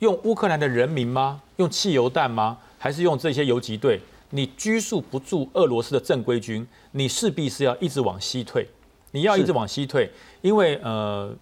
[0.00, 1.40] 用乌克兰的人民吗？
[1.56, 2.58] 用汽油弹吗？
[2.76, 3.98] 还是用这些游击队？
[4.28, 8.68] 你拘束不住俄罗斯的正规军，你势必是要一直往西退。
[9.12, 10.12] 你要一直往西退，
[10.42, 11.34] 因为呃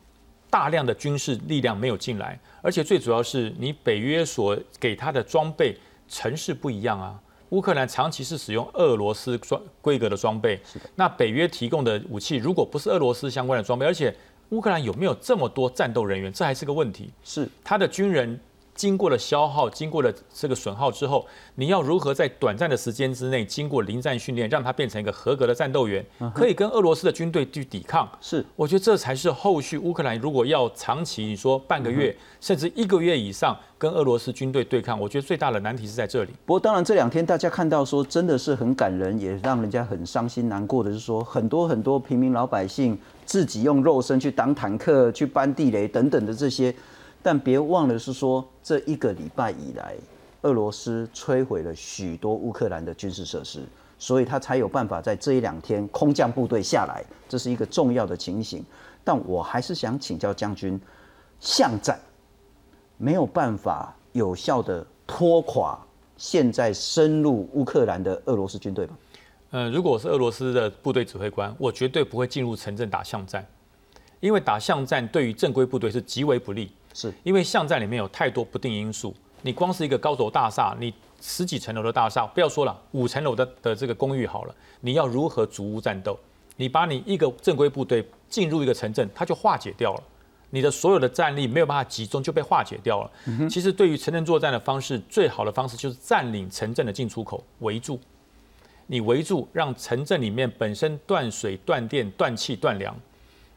[0.49, 5.77] 大量的军事力量没有进来，而且最主要是你北约所给他的装备
[6.09, 7.21] 城市不一样啊。
[7.51, 10.61] 乌克兰长期是使用俄罗斯装规格的装备，
[10.95, 14.15] 那北约提供的武器如果不是俄罗斯相关的装备，而且
[14.51, 17.11] 乌克兰有没有这么多战斗人员，这还是个问题。
[17.23, 18.39] 是他的军人。
[18.77, 28.07] 经过了消耗，经过了这个损耗之后，你要如何在短暂的时间之内，经过临战训练，让他变成一个合格的战斗员，可以跟俄罗斯的军队去抵抗？
[28.21, 36.31] 是，我觉得这才是后续乌克兰如果要长期，你说半个月甚至一个月以上跟俄罗斯军队对抗，我觉得最大的难题是在这里。
[36.45, 46.75] 不过，当然这两天大家看到说，真的是很感人，也让人家很伤心难过的是说，很多很多平民老百姓自己用肉身去挡坦克、去搬地雷等等的这些。
[47.27, 49.97] 但别忘了是说，这一个礼拜以来，
[50.43, 53.65] 俄罗斯摧毁了许多乌克兰的军事设施，
[53.99, 58.65] 所以他才有办法在这一两天空降部队下来，这是一个重要的情形。
[59.03, 60.81] 但我还是想请教将军，
[61.41, 61.99] 巷战
[62.97, 65.77] 没有办法有效的拖垮
[66.17, 68.97] 现在深入乌克兰的俄罗斯军队吗？
[69.51, 73.45] 呃，如果我是俄罗斯的部队指挥官，我绝对不会进入城镇打巷战，
[74.21, 76.71] 因为打巷战对于正规部队是极为不利。
[76.97, 86.19] 是因为巷战里面有太多不定因素，你光是一个高楼大厦，你十几层楼的大厦，不要说了，五层楼的的这个公寓好了，你要如何逐屋战斗？
[86.57, 90.03] 你把你一个正规部队进入一个城镇，它就化解掉了，
[90.49, 93.11] 你的所有的战力没有办法集中，就被化解掉了。
[93.47, 98.01] 其实对于城镇作战的方式，最好的方式就是占领城镇的进出口，围住，
[98.87, 102.97] 你围住，让城镇里面本身断水、断电、断气、断粮。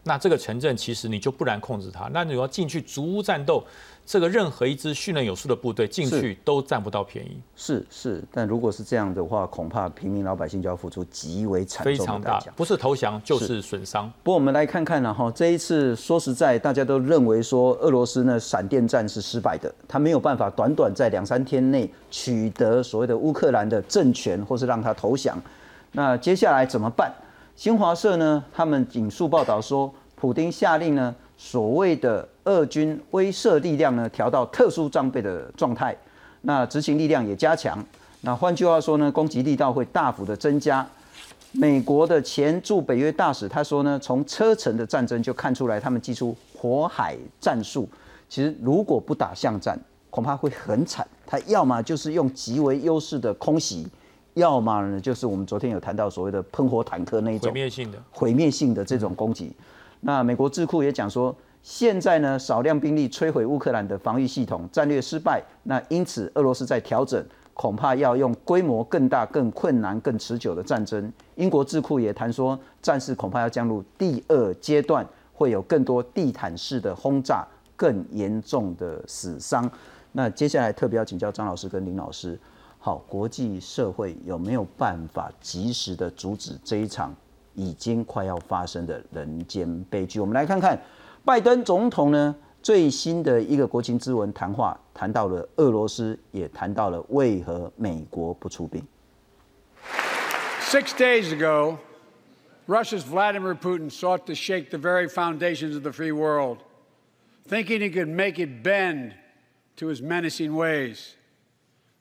[0.03, 2.09] 那这个城镇其实你就不难控制它。
[2.13, 3.63] 那你要进去逐屋战斗，
[4.05, 7.37] 这个任何一支训练有素的部队进去都占不到便宜。
[7.55, 12.51] 是是，但如果是这样的话，恐怕平民老百姓就要付出极为惨重的代价。
[12.55, 14.11] 不是投降就是损伤。
[14.23, 25.37] 不过我们来看看呢，哈，这一次说实在，大家都认为说俄罗斯呢闪电战是失败的，他没有办法短短在两三天内取得所谓的乌克兰的政权，或是让他投降。
[25.91, 27.13] 那接下来怎么办？
[27.59, 29.93] 新华社呢，他们引述报道说。
[30.15, 35.93] 普京下令呢，所谓的俄军威慑力量呢，调到特殊装备的状态，
[36.43, 37.77] 那执行力量也加强。
[38.21, 40.87] 那换句话说呢，攻击力道会大幅的增加。
[41.51, 47.89] 美国的前驻北约大使他说呢，从车臣的战争就看出来，他们祭出火海战术。
[48.29, 49.77] 其实如果不打巷战，
[50.09, 51.05] 恐怕会很惨。
[51.27, 53.85] 他要么就是用极为优势的空袭，
[54.39, 59.51] 要么呢就是我们昨天有谈到所谓的喷火坦克那一种毁灭性的毁灭性的这种攻击。
[60.01, 65.43] 那美国智库也讲说，现在呢，少量兵力摧毁乌克兰的防御系统，战略失败。
[65.63, 67.23] 那因此，俄罗斯在调整，
[67.53, 71.11] 恐怕要用规模更大、更困难、更持久的战争。
[71.35, 79.69] 英国智库也谈说，战事恐怕要降入第二阶段，会有更多地毯式的轰炸，更严重的死伤。
[80.13, 82.39] 那接下来特别要请教张老师跟林老师，
[82.81, 87.13] 好，国际社会有没有办法及时的阻止这一场
[87.53, 90.19] 已经快要发生的人间悲剧？
[90.19, 90.79] 我们来看看
[91.25, 98.81] 拜登总统呢最新的一个国情咨文谈话，谈到了俄罗斯，也谈到了为何美国不出兵。
[100.61, 101.77] Six days ago,
[102.67, 106.59] Russia's Vladimir Putin sought to shake the very foundations of the free world,
[107.47, 109.13] thinking he could make it bend
[109.75, 111.15] to his menacing ways.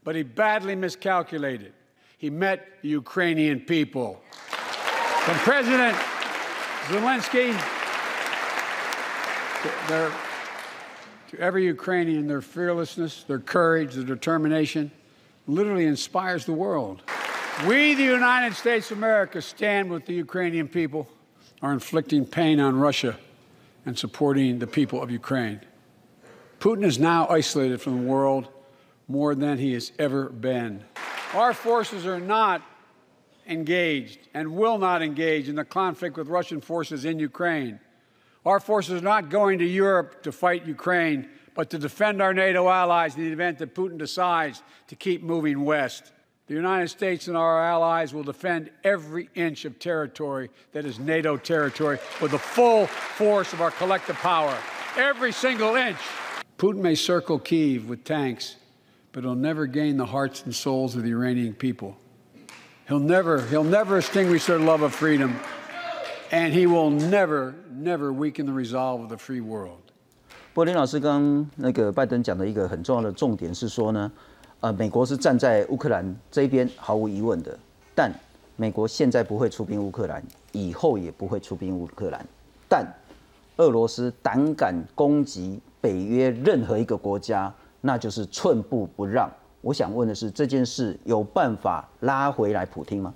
[0.04, 1.72] But he badly miscalculated.
[2.18, 4.20] He met the Ukrainian people.
[5.24, 5.96] From President
[6.86, 7.52] Zelensky
[9.62, 10.12] to, their,
[11.30, 14.90] to every Ukrainian, their fearlessness, their courage, their determination
[15.46, 17.02] literally inspires the world.
[17.66, 21.08] We, the United States of America, stand with the Ukrainian people,
[21.60, 23.18] are inflicting pain on Russia
[23.84, 25.60] and supporting the people of Ukraine.
[26.60, 28.48] Putin is now isolated from the world
[29.08, 30.84] more than he has ever been.
[31.34, 32.62] Our forces are not
[33.46, 37.80] engaged and will not engage in the conflict with Russian forces in Ukraine.
[38.44, 42.68] Our forces are not going to Europe to fight Ukraine, but to defend our NATO
[42.68, 46.12] allies in the event that Putin decides to keep moving west.
[46.46, 51.36] The United States and our allies will defend every inch of territory that is NATO
[51.36, 54.56] territory with the full force of our collective power.
[54.96, 55.98] Every single inch.
[56.56, 58.56] Putin may circle Kiev with tanks,
[59.18, 61.96] but he'll never gain the hearts and souls of the Iranian people.
[62.86, 65.34] He'll never, he'll never extinguish their love of freedom,
[66.30, 69.80] and he will never, never weaken the resolve of the free world.
[70.54, 74.12] 柏林老师刚那个拜登讲的一个很重要的重点是说呢，
[74.60, 77.58] 呃，美国是站在乌克兰这一边，毫无疑问的。
[77.96, 78.12] 但
[78.54, 82.24] 美国现在不会出兵乌克兰，以后也不会出兵乌克兰。
[82.68, 82.86] 但
[83.56, 89.30] 俄罗斯胆敢攻击北约任何一个国家，那就是寸步不让。
[89.60, 93.14] 我想问的是，这件事有办法拉回来普京吗？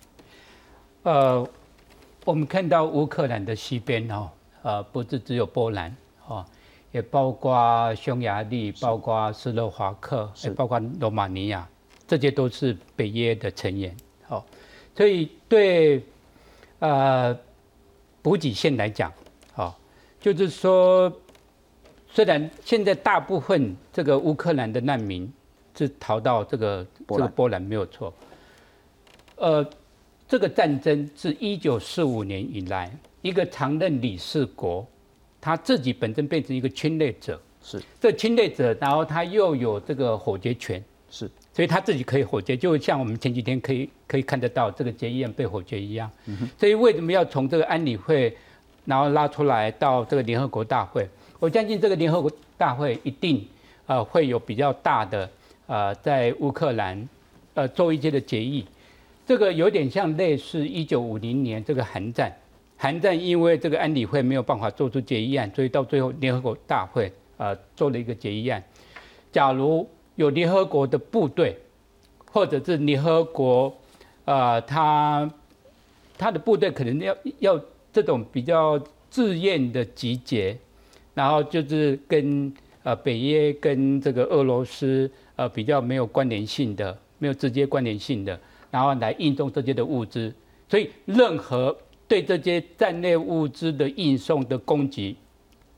[1.05, 1.48] 呃，
[2.25, 4.31] 我们看到乌克兰的西边哦，
[4.62, 5.96] 呃，不是只有波兰
[6.27, 6.44] 哦，
[6.90, 11.68] 也包括匈牙利，包括斯洛伐克，也包括罗马尼亚，
[12.07, 13.96] 这些都是北约的成员。
[14.27, 14.44] 好、
[14.96, 16.05] 所以对
[16.81, 17.37] 呃
[18.20, 19.12] 补给线来讲，
[19.53, 19.79] 好、
[20.20, 21.12] 就是说，
[22.14, 25.33] 虽然现在大部分这个乌克兰的难民
[25.75, 28.12] 是逃到这个这个波兰没有错，
[29.37, 29.66] 呃，
[30.29, 34.87] 这个战争是一九四五年以来一个常任理事国，
[35.40, 37.81] 他自己本身变成一个侵略者，是。
[37.98, 46.11] 这侵略者，然后他又有这个否决权，是，所以他自己可以否决，就像我们前几天可以可以看得到这个决议案被否决一样。
[46.59, 48.37] 所以为什么要从这个安理会，
[48.85, 51.09] 然后拉出来到这个联合国大会？
[51.42, 53.44] 我相信这个联合国大会一定
[53.87, 55.28] 呃会有比较大的
[55.66, 57.09] 呃在乌克兰
[57.55, 58.64] 呃做一些的决议。
[59.26, 62.33] 这个有点像类似一九五零年这个韩战，
[62.76, 68.62] 韩战因为这个安理会没有办法做出决议案，所以到最后联合国大会呃做了一个决议案。
[69.33, 71.59] 假如有联合国的部队，
[72.31, 73.76] 或者是联合国
[74.26, 75.28] 呃他
[76.16, 77.61] 他的部队可能要要
[77.92, 80.57] 这种比较自愿的集结，
[81.14, 88.38] 然后就是跟呃北约跟这个俄罗斯呃比较没有关联性的，没有直接关联性的。
[88.70, 90.33] 然后来运送这些的物资，
[90.68, 91.77] 所以任何
[92.09, 95.14] 对这些战略物资的运送的攻击，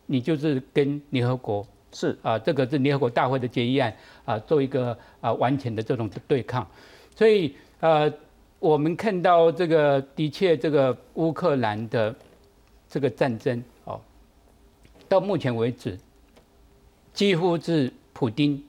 [0.07, 3.92] 你就是跟联合国是啊，这个是联合国大会的决议案
[4.25, 6.64] 啊，做一个啊完全的这种对抗。
[7.16, 8.12] 所以呃，
[8.61, 12.14] 我们看到这个的确这个乌克兰的
[12.88, 13.74] 这个战争哦，
[15.09, 15.99] 到目前为止，
[17.12, 18.62] 几乎是普丁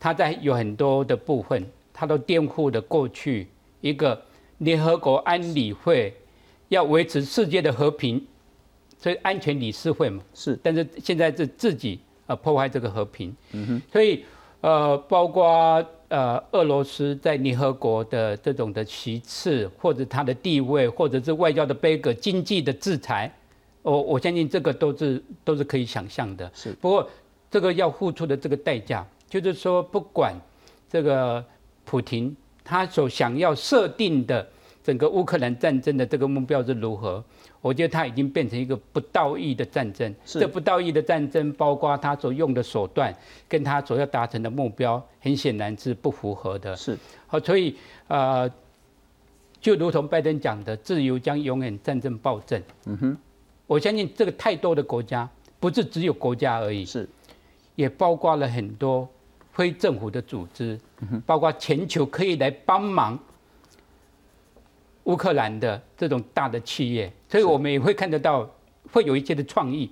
[0.00, 3.48] 他在有很多的部分，他都颠覆了过去。
[3.80, 4.20] 一个
[4.58, 6.12] 联合国安理会
[6.68, 8.20] 要维持世界的和平，
[8.98, 14.24] 所以安全理事会嘛是，但是现在是自己呃破坏这个和平，嗯哼，所以
[14.60, 23.32] 呃包括呃俄罗斯在联合国的这种的其次或者它的地位，或者是外交的杯葛、经济的制裁，
[23.90, 26.50] 我我相信这个都是都是可以想象的。
[26.54, 27.08] 是，不过
[27.50, 30.34] 这个要付出的这个代价，就是说不管
[30.88, 31.44] 这个
[31.84, 32.36] 普廷。
[32.70, 34.46] 他所想要设定的
[34.84, 37.24] 整个乌克兰战争的这个目标是如何？
[37.62, 40.14] 我觉得他已经变成一个不道义的战争。
[40.22, 43.16] 这不道义的战争，包括他所用的手段，
[43.48, 46.76] 跟他所要达成的目标，很显然是不符合的。
[46.76, 46.94] 是，
[47.26, 47.74] 好，所以
[48.06, 48.46] 呃，
[49.62, 52.62] 就如同拜登讲的，自由将永远战胜暴政。
[52.84, 53.16] 嗯哼，
[53.68, 55.28] 我相信这个太多的国家，
[55.60, 57.08] 不是只有国家而已，是，
[57.76, 59.08] 也包括了很多
[59.52, 60.80] 非政府的组织，
[61.24, 63.16] 包括全球可以来帮忙。
[65.04, 68.46] 乌克兰的这种大的企业，所以我们也会看得到，
[68.92, 69.90] 会有一些的创意，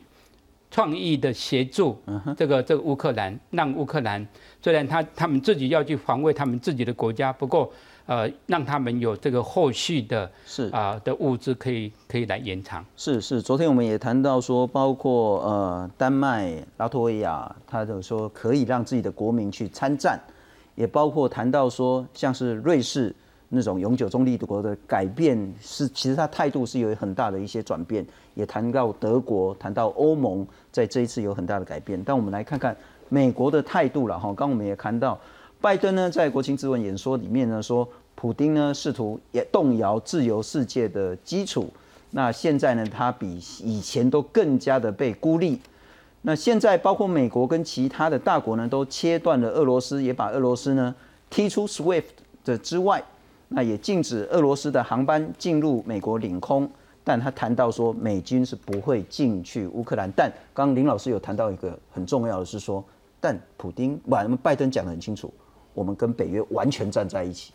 [0.71, 1.99] 创意的协助
[2.37, 4.27] 这个这个乌克兰，让乌克兰
[4.61, 7.73] 虽然他他们自己要去防卫他们自己的国家，不过
[8.07, 12.85] 呃，让他们有这个后续的是啊的物资可以可以来延长。
[12.97, 20.21] 是是，昨天我们也谈到说，包括呃丹麦、拉脱维亚，他就说可以让自己的国民去参战，
[20.75, 23.15] 也包括谈到说，像是瑞士。
[23.49, 28.05] 那种永久中立国的改变是，其实他态度是有很大的一些转变，
[28.35, 32.03] 也谈到德国，谈到欧盟在这一次有很大的改变。
[32.05, 32.77] 但我们来看看
[33.09, 34.35] 美国的态度了哈。
[34.35, 35.17] 刚我们也谈到，
[35.61, 41.69] 拜登呢在国情咨文演说里面呢说，普京呢试图也动摇自由世界的基础。
[42.11, 45.61] 那现在呢，他比以前都更加的被孤立。
[46.23, 50.95] 那现在包括美国跟其他的大国呢，都切断了俄罗斯，也把俄罗斯呢
[51.29, 52.05] 踢出 SWIFT
[52.45, 53.03] 的之外。
[53.49, 56.69] 那也禁止俄罗斯的航班进入美国领空，
[57.05, 60.11] 但他谈到说美军是不会进去乌克兰。
[60.17, 62.85] 但刚林老师有谈到一个很重要的是说，
[63.21, 65.33] 但普京，完拜登讲得很清楚，
[65.77, 67.53] 我们跟北约完全站在一起。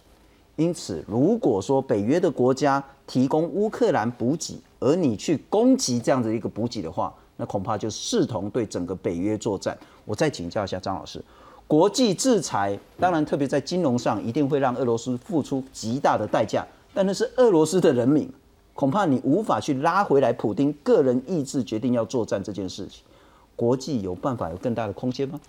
[0.55, 9.75] 因此，如果说北约的国家提供乌克兰补给，而你去攻击这样的一个补给的话，那恐怕就视同对整个北约作战。
[10.05, 11.23] 我再请教一下张老师。
[11.65, 16.67] 国际制裁当然，特别在金融上，一定会让俄罗斯付出极大的代价。
[16.93, 18.29] 但那是俄罗斯的人民，
[18.73, 20.33] 恐怕你无法去拉回来。
[20.33, 23.03] 普丁个人意志决定要作战这件事情，
[23.55, 25.39] 国际有办法有更大的空间吗？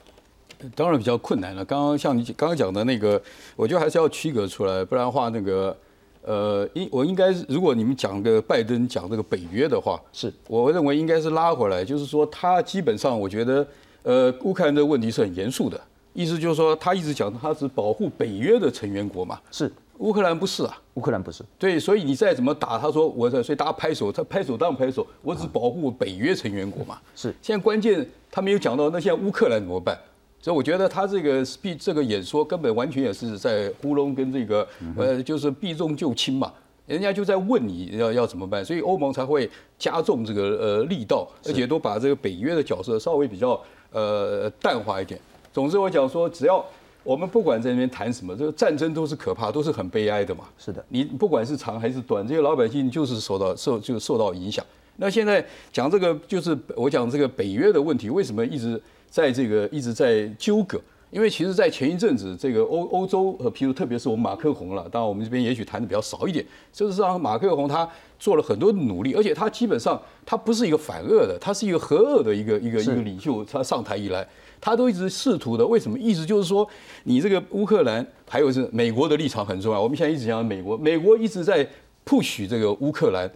[0.75, 1.65] 当然比较困难了。
[1.65, 3.21] 刚刚像你刚刚讲的那个，
[3.57, 5.77] 我觉得还是要区隔出来，不然的话，那个
[6.23, 13.67] 呃，应我应该如果你们讲个拜登讲这个北约的话，是我认为应该是拉回来，就是说他基本上我觉得，
[14.03, 15.81] 呃，乌克兰的问题是很严肃的。
[16.15, 27.35] 意思就是说，他一直讲他只保护北约的成员国嘛，是乌克兰不是啊，乌克兰不是，对，所以你再怎么打，他说我，所以大家拍手，他拍手当然拍手，我只保护北约成员国嘛，是。
[27.41, 29.99] 现在关键他没有讲到，那现在乌克兰怎么办？
[30.43, 34.67] 所以我觉得他这个避这个演说根本完全也是在糊弄跟这个
[34.97, 36.53] 呃，就是避重就轻嘛，
[36.85, 43.59] 人家就在问你要要怎么办，所以欧盟才会加重这个呃力道，而且都把这个北约的角色稍微比较
[43.93, 45.21] 呃淡化一点。
[45.53, 46.65] 总之，我讲说，只要
[47.05, 50.45] 我们不管在那边谈什么，这个战争都是可怕，都是很悲哀的嘛。
[50.59, 54.65] 是的，你不管是长还是短，这些老百姓就是受到受就受到影响。
[54.97, 58.81] 那现在讲这个，就是我讲这个北约的问题，为什么一直
[59.13, 60.81] 在这个一直在纠葛？
[61.11, 66.43] 因为其实，在前一阵子，这个欧欧洲和，譬如特别是我们马克宏了，当然我们这边也许谈的比较少一点。
[66.73, 67.87] 事实上，马克宏他
[68.19, 73.45] 做了很多努力，而且他基本上他不是一个反俄的，他是一个和俄的一个一个一个领袖。
[73.45, 74.27] 他上台以来。
[74.59, 75.99] 他都一直试图的，为什么？
[75.99, 76.67] 意思就是说，
[77.03, 79.83] 你这个乌克兰，还有是美国的立场很重要。
[79.83, 81.69] 我们现在一直讲美国，美国一直在
[82.07, 83.29] push 这个乌克兰，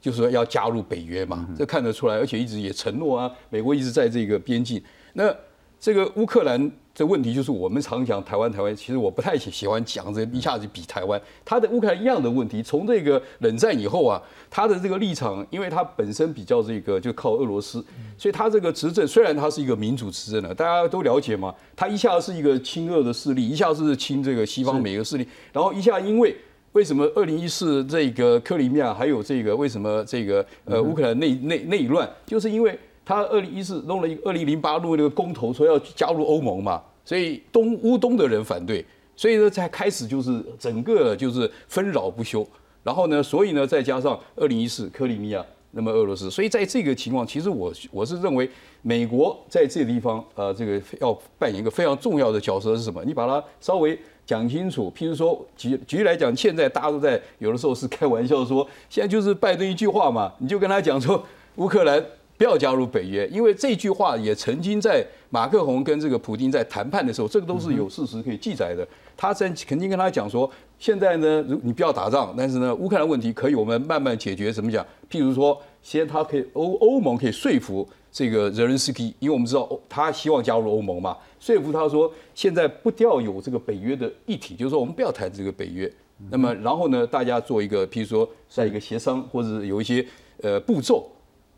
[0.00, 4.82] 就是说要加入北约嘛，这看得出来，而且一直也承诺啊，美国一直在这个边境。
[5.12, 5.34] 那
[5.78, 6.70] 这个乌克兰。
[6.92, 11.18] 的问题就是我们常讲台湾，台湾其实我不太喜喜欢讲这一下子比台湾。
[11.46, 17.82] 他的乌克兰一样的问题，从这个冷战以后啊，他的这个立场，因为他本身比较这个就靠俄罗斯，
[18.18, 26.36] 所以他这个执政虽然他是一个民主执政的，大家都了解嘛，他一下是一个亲俄的势力，一下是亲这个西方美俄势力，然后一下因为
[26.72, 32.78] 为什么二零一四这个克里米亚还有这个为什么这个呃乌克兰内内内乱，就是因为
[33.10, 36.80] 他二零一四弄了一个二零零八弄那个公投说要加入欧盟嘛。
[37.04, 38.84] 所以东乌东的人反对，
[39.16, 42.46] 所以呢，才开始就是整个就是纷扰不休。
[42.84, 48.48] 然后呢，所以呢，再加上二零一四克里米亚，那么俄罗斯，所以在这个情况，其实我我是认为，
[48.82, 53.02] 美国在这个地方，呃，这个要扮演一个非常重要的角色是什么？
[53.04, 54.92] 你把它稍微讲清楚。
[54.96, 62.04] 譬如说，举举例来讲，现在大家都在有的时候是开玩笑说，现在就是拜登一句话嘛，你就跟他讲说，乌克兰。
[62.40, 68.82] 不要加入北约，因为这句话也曾经在马克宏跟这个普京在谈判的时候，这个都是有事实可以记载的。
[69.14, 74.50] 他曾肯定跟他讲说，现在呢，如你不要打仗，但是呢，乌克兰问题可以我们慢慢解决。
[74.50, 74.82] 怎么讲？
[75.10, 85.92] 譬如说，先他可以欧欧盟可以说服这个泽连斯基，因为我们知道他希望加入欧盟嘛，说服他说现在不要有这个北约的议题，就是说我们不要谈这个北约。
[86.30, 90.02] 那么然后呢，大家做一个，譬如说在一个协商，或者有一些
[90.40, 91.06] 呃步骤，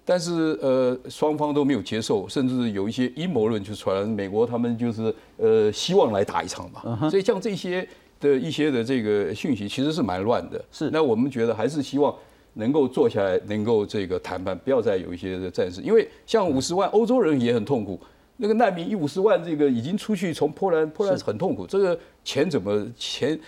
[0.04, 7.08] 但是呃双方都没有接受，甚至有一些阴谋论就传来，美国他们就是呃希望来打一场嘛。
[7.08, 7.86] 所以像这些
[8.20, 10.62] 的一些的这个讯息，其实是蛮乱的。
[10.70, 12.14] 是，那我们觉得还是希望
[12.54, 18.00] 能够坐下来，能够这个谈判，不要再有一些的战事，因为像五十万欧洲人也很痛苦，
[18.36, 23.38] 那个难民一五十万，这个已经出去从波兰，波兰很痛苦，这个钱怎么钱？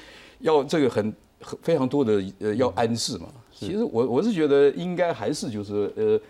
[0.40, 6.20] 要这个很很非常多的呃要安置嘛，其实我我是觉得应该还是就是呃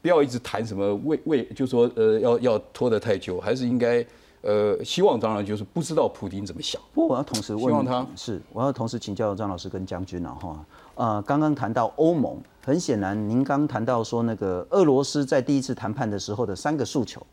[0.00, 4.04] 不要一直谈什么为为就说呃要要拖得太久，还是应该
[4.42, 6.80] 呃希望当然就是不知道普京怎么想。
[6.94, 10.64] 不过我要同时问，希望他是我要同时请教张老师跟将军了哈。
[10.94, 17.24] 呃，刚刚谈到欧盟，很显然您刚谈到说那个俄罗斯在第一次谈判的时候的三个诉求，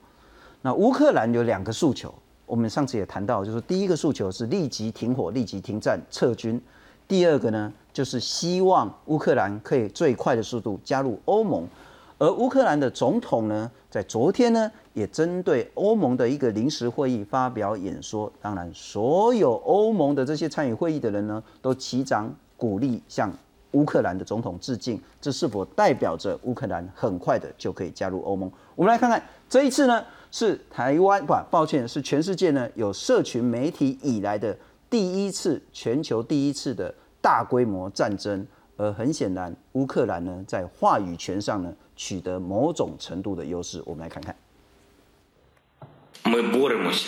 [0.61, 2.13] 那乌克兰有两个诉求。
[2.47, 6.55] 我们上次也谈到，就是第一个诉求是立即停火、立即停战、撤军；
[7.07, 11.67] 第二个呢，就是希望乌克兰可以最快的速度加入欧盟。
[12.17, 18.31] 而乌克兰的总统呢，在昨天呢，也针对欧盟的一个临时会议发表演说。
[18.41, 23.29] 当然，所有欧盟的这些参与会议的人呢，都齐掌鼓励向
[23.71, 25.01] 乌克兰的总统致敬。
[25.19, 28.49] 这是否代表着乌克兰很快的就可以加入欧盟？
[28.75, 30.03] 我们来看看这一次呢？
[30.31, 34.57] 是台湾不，抱歉，是全世界呢有社群媒体以来的
[34.89, 38.45] 第一次全球第一次的大规模战争，
[38.75, 43.82] 而很显然，乌克兰呢在话语权上呢取得某种程度的优势。
[43.86, 44.34] 我们来看看。
[46.24, 47.06] Мы боремося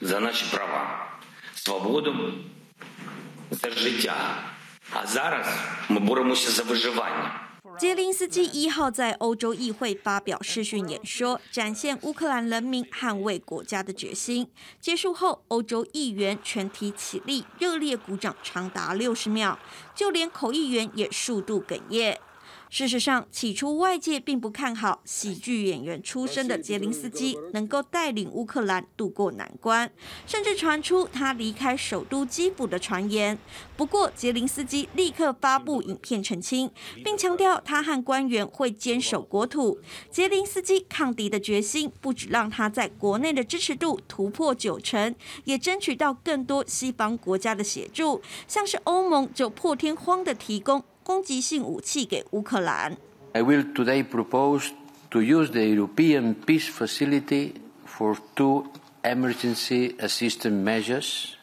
[0.00, 1.10] за наші права,
[1.54, 2.32] свободу,
[3.50, 4.14] за життя.
[4.92, 5.46] А зараз
[5.88, 7.38] ми боремося за виживання.
[7.78, 14.46] 杰林斯基一号在欧洲议会发表视讯演说，展现乌克兰人民捍卫国家的决心。
[14.78, 19.58] 结束后，欧洲议员全体起立，热烈鼓掌，长达六十秒，
[19.94, 22.20] 就连口译员也数度哽咽。
[22.69, 29.89] 事实上，起初外界并不看好喜剧演员出身的杰林斯基能够带领乌克兰渡过难关，
[30.25, 33.39] 甚至传出他离开首都基辅的传言。
[33.77, 36.69] 不过，杰林斯基立刻发布影片澄清，
[37.03, 39.79] 并强调他和官员会坚守国土。
[40.11, 45.15] 杰林斯基抗敌的决心，不止让他在国内的支持度突破九成，
[45.45, 50.83] 也争取到更多西方国家的协助，像是欧盟就破天荒的提供。
[51.06, 52.96] 攻击性武器给乌克兰。
[53.32, 54.70] I will today propose
[55.10, 57.54] to use the European Peace Facility
[57.86, 58.66] for two
[59.04, 61.36] emergency assistance measures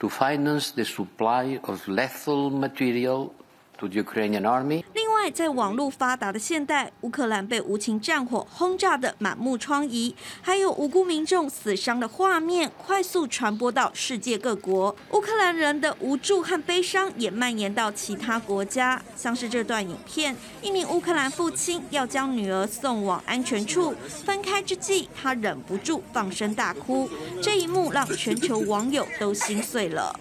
[0.00, 3.32] to finance the supply of lethal material
[3.78, 4.84] to the Ukrainian army.
[5.27, 10.13] 在网络发达的现代，乌克兰被无情战火轰炸的满目疮痍，
[10.43, 14.95] 还有无辜民众死伤的画面，快速传播到世界各国。
[15.13, 23.95] 乌克兰人的无助和悲伤也蔓延到其他国家，像是这段影片：一名乌克兰父亲要将女儿送往安全处，
[24.25, 27.09] 分开之际，他忍不住放声大哭。
[27.41, 30.19] 这一幕让全球网友都心碎了。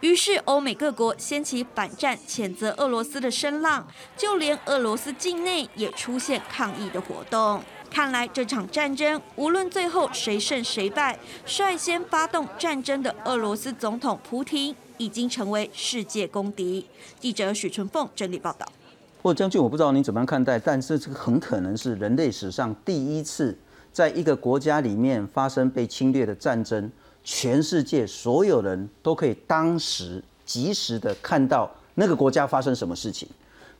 [0.00, 3.86] 于是，欧美各国掀起反战、谴责俄罗斯的声浪，
[4.16, 7.62] 就连俄罗斯境内也出现抗议的活动。
[7.90, 16.86] 看来，这场战争无论最后谁胜谁败，率先发动战争的俄罗斯总统普京已经成为世界公敌。
[17.18, 18.66] 记者许春凤整理报道。
[19.20, 23.58] 霍将军，我不知道您怎么样看待，但是这个很可能是人类史上第一次
[23.92, 26.90] 在一个国家里面发生被侵略的战争。
[27.32, 33.28] 全世界所有人都可以当时及时的看到那个国家发生什么事情，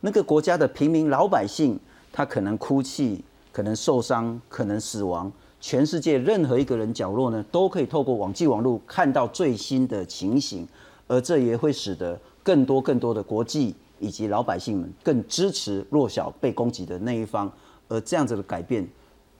[0.02, 1.76] 那个国家的平民老百姓，
[2.12, 5.30] 他可能哭泣，可能受伤，可能死亡。
[5.60, 10.64] 全世界任何一个人角落呢，都可以透过网际网络看到最新的情形，
[11.08, 17.50] 而这也会使得更多更多的国际以及老百姓们更支持弱小被攻击的那一方。
[17.88, 18.88] 而这样子的改变，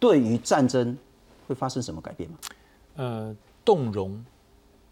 [0.00, 0.98] 对于战争
[1.46, 2.36] 会发生什么改变吗？
[2.96, 3.36] 呃。
[3.70, 4.20] 动容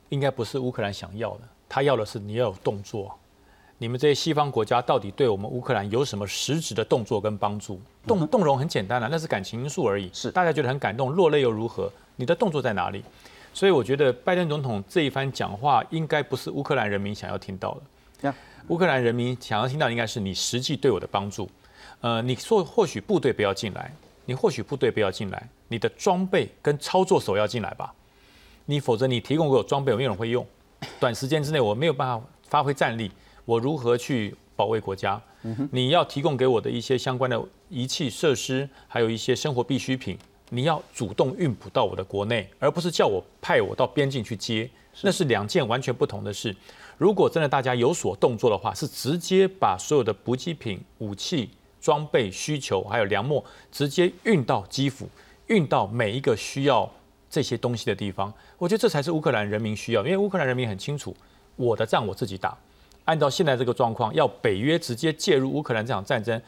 [0.09, 3.13] 应该不是乌克兰想要的，他要的是你要有动作。
[3.77, 7.81] 你们这些西方国家到底对我们乌克兰有什么实质的动作跟帮助？
[8.07, 10.09] 动动容很简单啊，那是感情因素而已。
[10.13, 11.91] 是大家觉得很感动，落泪又如何？
[12.15, 13.03] 你的动作在哪里？
[13.53, 17.77] 所以我觉得拜登总统这一番讲话，应该不是乌克兰人民想要听到
[18.23, 18.33] 的。
[18.69, 21.51] 乌克兰人民想要听到，应该是你实际对我的帮助。
[22.01, 23.93] 呃，你说或许部队不要进来，
[24.27, 27.93] 你或许部队不要进来，你的装备跟操作手要进来吧。
[28.71, 30.47] 你否则你提供给我装备，我没有人会用。
[31.01, 33.11] 短时间之内我没有办法发挥战力，
[33.47, 35.19] 我如何去保卫国家。
[35.71, 40.19] 你要提供给我的一些相关的仪器设施，还有一些生活必需品，
[40.51, 44.69] 你要主动运补到我的国内，而不是叫我派我到边境去接，
[45.01, 46.55] 那是两件完全不同的事。
[46.99, 51.49] 如果真的大家有所动作的话，是直接把所有的补给品、武器、
[51.81, 53.43] 装备需求，还有粮墨，
[53.73, 55.09] 直接运到基辅，
[55.47, 56.93] 运到每一个需要
[57.31, 58.33] 这些东西的地方。
[58.57, 61.17] 我觉得这才是乌克兰人民需要，因为乌克兰人民很清楚，
[61.57, 62.57] 我的仗我自己打。
[63.05, 66.41] 按照现在这个状况，要北约直接介入乌克兰这场战争，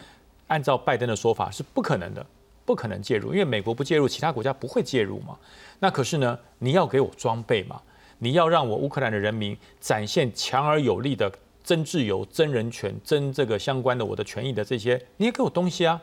[0.47, 2.25] 按照拜登的说法是不可能的，
[2.67, 5.39] 不可能介入，因为美国不介入，其他国家不会介入嘛。
[5.79, 7.81] 那可是呢，你要给我装备嘛，
[8.19, 11.33] 你要让我乌克兰的人民展现强而有力的
[11.65, 15.99] 争自由、争人权、争这个相关的我的权益的这些，你也给我东西啊。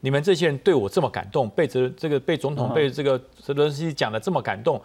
[0.00, 4.80] 你们这些人对我这么感动，被这这个被总统被这个泽连斯基讲的这么感动，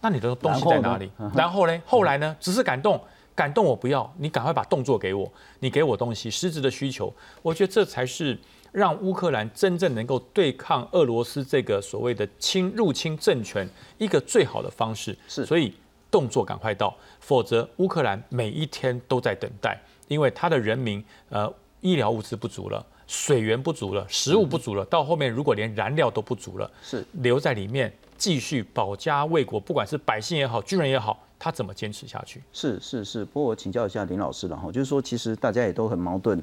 [0.00, 1.10] 那你的东西在哪里？
[1.34, 1.82] 然后呢？
[1.86, 2.36] 后来呢？
[2.40, 3.00] 只是感动。
[3.34, 7.12] 感动我不要，你赶快把动作给我，你给我东西，实质的需求，
[7.42, 8.38] 我觉得这才是
[8.72, 15.14] 让乌克兰真正能够对抗俄罗斯这个所谓的侵入侵政权一个最好的方式。
[15.28, 15.74] 是，所以
[16.10, 21.52] 动作赶快到，否则乌克兰每一天都在等待，因为他的人民呃
[21.82, 31.18] 医疗物资不足了，水源不足了，食物不足了，到后面如果连燃料都不足了，是留在里面继续保家卫国，不管是百姓也好，军人也好。
[31.38, 32.42] 他怎么坚持下去？
[32.50, 36.42] 是是是，不过我请教一下林老师了哈，就是说其实大家也都很矛盾，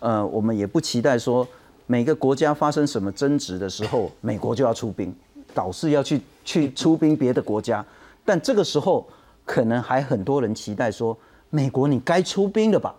[0.00, 1.48] 呃，我们也不期待说
[1.86, 5.16] 每个国家发生什么争执的时候，美国就要出兵，
[5.54, 7.84] 导致要去去出兵别的国家，
[8.22, 9.08] 但这个时候
[9.46, 11.16] 可能还很多人期待说，
[11.48, 12.94] 美国你该出兵了吧？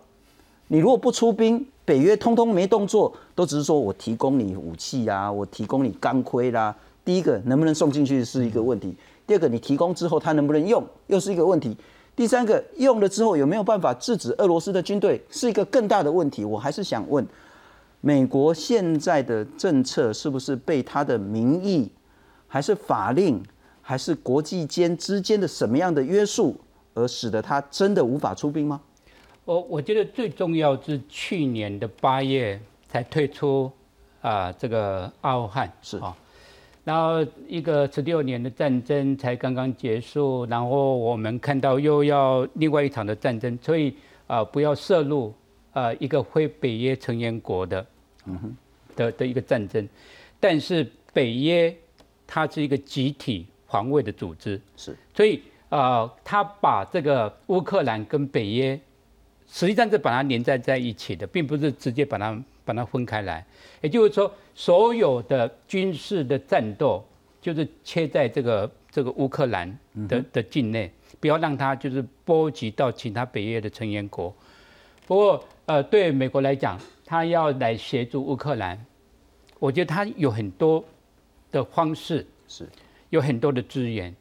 [0.66, 6.74] 你如果不出兵，北约通通没动作，都只是说我提供你武器啊，我提供你钢盔啦，
[7.04, 8.94] 第一个能不能送进去是一个问题。
[9.24, 11.76] 第二个，你提供之后，它能不能用，又是一个问题。
[12.16, 16.44] 第三个，用了之后有没有办法制止俄罗斯的军队，是一个更大的问题。
[16.44, 17.24] 我还是想问，
[18.00, 21.90] 美国现在的政策是不是被他的民意，
[22.48, 23.40] 还是法令，
[23.80, 26.56] 还是国际间之间的什么样的约束，
[26.94, 28.80] 而使得他真的无法出兵吗？
[29.46, 33.70] 我我觉得最重要是去年的八月才退出
[34.20, 36.14] 啊，这个阿富汗是啊。
[36.82, 43.94] 然后一个十六年的战争才刚刚结束，然后我们看到又要另外一场的战争，所以
[44.26, 45.32] 啊，不要涉入
[45.72, 47.86] 啊一个非北约成员国的，
[48.24, 48.56] 嗯哼，
[48.96, 49.88] 的的一个战争。
[50.40, 51.72] 但是北约
[52.26, 58.80] 它是一个集体防卫的组织，是，所以啊，他把这个乌克兰跟北约
[59.48, 63.44] 实际上是把它连在在一起的，并不是直接把它把它分开来，
[63.80, 64.32] 也就是说。
[64.58, 67.04] 所有的军事的战斗
[67.42, 69.78] 就是切在这个这个乌克兰
[70.08, 70.90] 的的境内，
[71.20, 74.34] 不要让它就是波及到其他北约的成员国。
[75.06, 78.82] 不过，呃，对美国来讲，他要来协助乌克兰，
[79.58, 80.82] 我觉得他有很多
[81.52, 82.66] 的方式，是
[83.10, 84.16] 有很多的资源。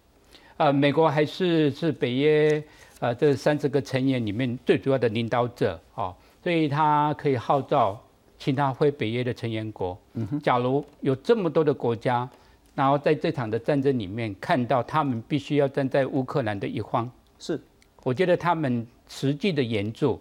[0.58, 2.62] 呃，美国还是是北约
[3.00, 8.00] 呃这三十个成员里面最主要的领导者哦，所以他可以号召。
[8.38, 9.98] 其他非北约的成员国，
[10.44, 12.30] 假如有这么多的国家，
[12.76, 17.60] 然后在这场的战争里面看到他们必须要站在乌克兰的一方，是，
[18.04, 20.20] 我觉得他们实际的援助，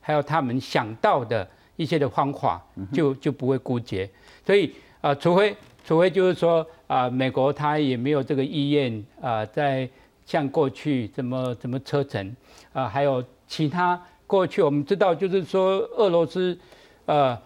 [0.00, 2.60] 还有他们想到的一些的方法，
[2.92, 4.10] 就就不会枯竭。
[4.44, 9.88] 所以啊，除非除非就是说啊，美国他也没有这个意愿啊，在
[10.26, 12.36] 像过去怎么怎么车臣
[12.72, 16.58] 啊，还有其他过去我们知道就是说俄罗斯
[17.06, 17.38] 呃。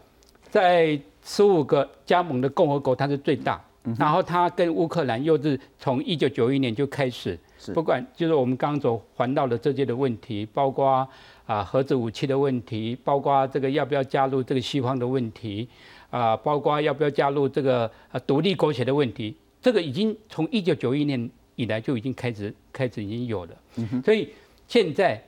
[0.48, 3.62] 在十五个加盟的共和国，它是最大。
[3.98, 7.38] 然后它跟乌克兰又是从一九九一年就开始，
[7.74, 11.06] 不管就是我们刚刚所谈到的这些的问题，包括
[11.44, 15.68] 啊核子武器的问题，包括这个要不要加入这个西方的问题，
[16.10, 23.56] 啊，包括要不要加入这个啊独立国协的问题，这个已经从一九九一年以来就已经开始开始已经有了。
[24.04, 24.32] 所以
[24.68, 25.20] 现在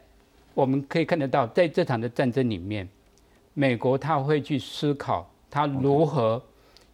[0.55, 2.89] 我们可以看得到，在这场的战争里面。
[3.55, 6.41] 美国他会去思考，他如何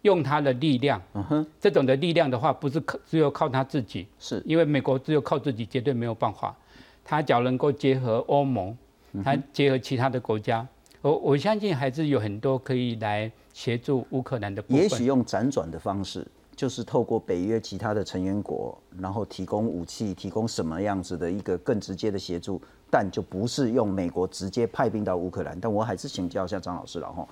[0.01, 0.99] 用他的力量。
[1.13, 6.55] 嗯哼，这种的力量的话，不是靠只有靠他自己，是因为美国只有靠自己绝对没有办法。
[7.03, 8.75] 他只要能够结合欧盟，
[9.23, 10.67] 他结合其他的国家，
[11.01, 14.63] 我我相信还是有很多可以来协助乌克兰的。
[14.69, 16.25] 也许用辗转的方式，
[16.55, 22.61] 就是透过北约其他的成员国，然后提供武器，提供什么样子的一个更直接的协助。
[22.89, 27.27] 但就不是用美国直接派兵到乌克兰，但我还是请教一下张老师了哈。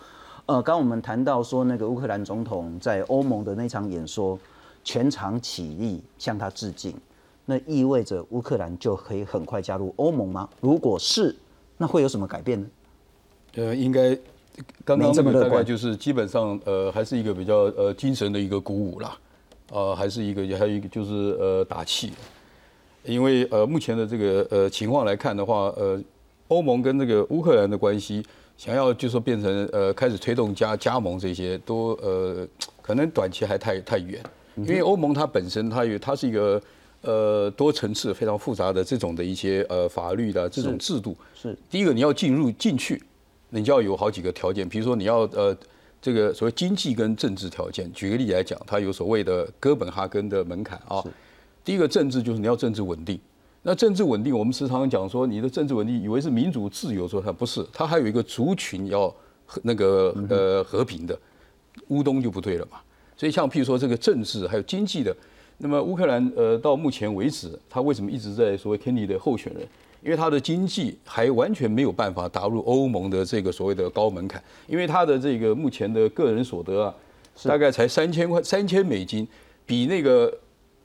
[0.47, 4.38] 呃，刚我们谈到说那个乌克兰总统在欧盟的那场演说，
[4.84, 6.93] 全场起立向他致敬，
[7.45, 10.49] 那意味着乌克兰就可以很快加入欧盟吗？
[10.59, 11.34] 如果是，
[11.78, 12.67] 那会有什么改变呢？
[13.55, 14.17] 呃，应该
[14.86, 15.66] 刚刚这么那个大概乐观。
[15.66, 19.18] 就是基本上呃还是一个比较呃精神的一个鼓舞啦，
[19.72, 22.12] 呃还是一个还有一个就是呃打气，
[23.04, 26.01] 因为呃目前的这个呃情况来看的话，呃
[26.47, 28.24] 欧盟跟这个乌克兰的关系，
[28.58, 32.47] 想要就说变成呃开始推动加加盟这些都呃
[32.82, 34.22] 可能短期还太太远，
[34.56, 36.62] 因为欧盟它本身它有它是一个。
[37.06, 41.54] 呃，多层次、非常复杂的这种的一些呃法律的这种制度，是。
[41.70, 43.04] 第一个你要进入进去，
[43.54, 45.56] 你就要有好几个条件，比如说你要呃
[46.01, 47.91] 这个所谓经济跟政治条件。
[47.93, 51.04] 举个例来讲，它有所谓的哥本哈根的门槛啊。
[51.64, 53.20] 第一个政治就是你要政治稳定。
[53.62, 59.08] 那政治稳定，我们时常讲说你的政治稳定，以为是民主自由，说它不是，它还有一个族群要
[59.45, 61.18] 和那个呃和平的，
[61.89, 62.80] 乌东就不对了嘛。
[63.16, 65.16] 所以像譬如说这个政治还有经济的。
[65.60, 69.66] 那么乌克兰呃到目前为止，他为什么一直在所谓 Kenny 的候选人？
[70.04, 76.93] 因为它的经济还完全没有办法打入欧盟的这个所谓的高门槛，因为它的这个目前的个人所得啊，
[77.45, 79.26] 大概才三千块三千美金，
[79.66, 80.32] 比那个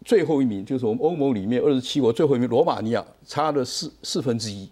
[0.05, 4.69] 最后一名就是我们欧盟里面二十七国最后一名罗马尼亚差了四四分之一，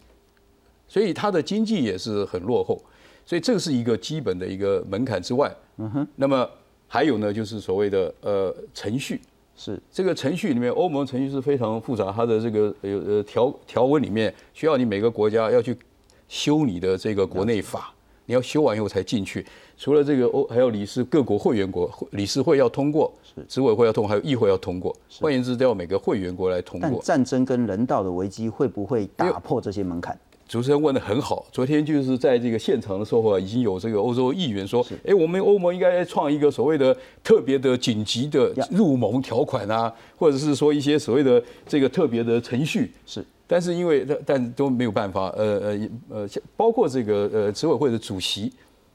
[0.87, 2.81] 所以它的经济也是很落后，
[3.25, 5.53] 所以这个是一个基本的一个门槛之外。
[5.79, 6.49] 嗯哼，那么
[6.87, 9.21] 还有呢，就是所谓的呃程序。
[9.57, 15.77] 是这个程序里面，欧盟程序是非常复杂，它的这个呃呃条条文里面需要你每个国家要去
[16.29, 17.93] 修你的这个国内法，
[18.27, 19.45] 你要修完以后才进去。
[19.79, 24.95] 除了这个欧，还有理事各国会员国理事会要通过，是执委会要通过，还有议会要通过。
[25.21, 27.03] 换言之，都要每个会员国来通但过。
[27.03, 30.19] 战争跟人道的危机会不会打破这些门槛？
[30.49, 42.93] 主持人问的很好，昨天就是在这个现场的时候啊，已经有这个欧洲议员说，哎，我们欧盟应该创一个所谓的特别的紧急的入盟条款啊，或者是说一些所谓的这个特别的程序。
[43.05, 48.53] 是，但是因为但都没有办法，呃呃呃，包括这个呃执委会的主席，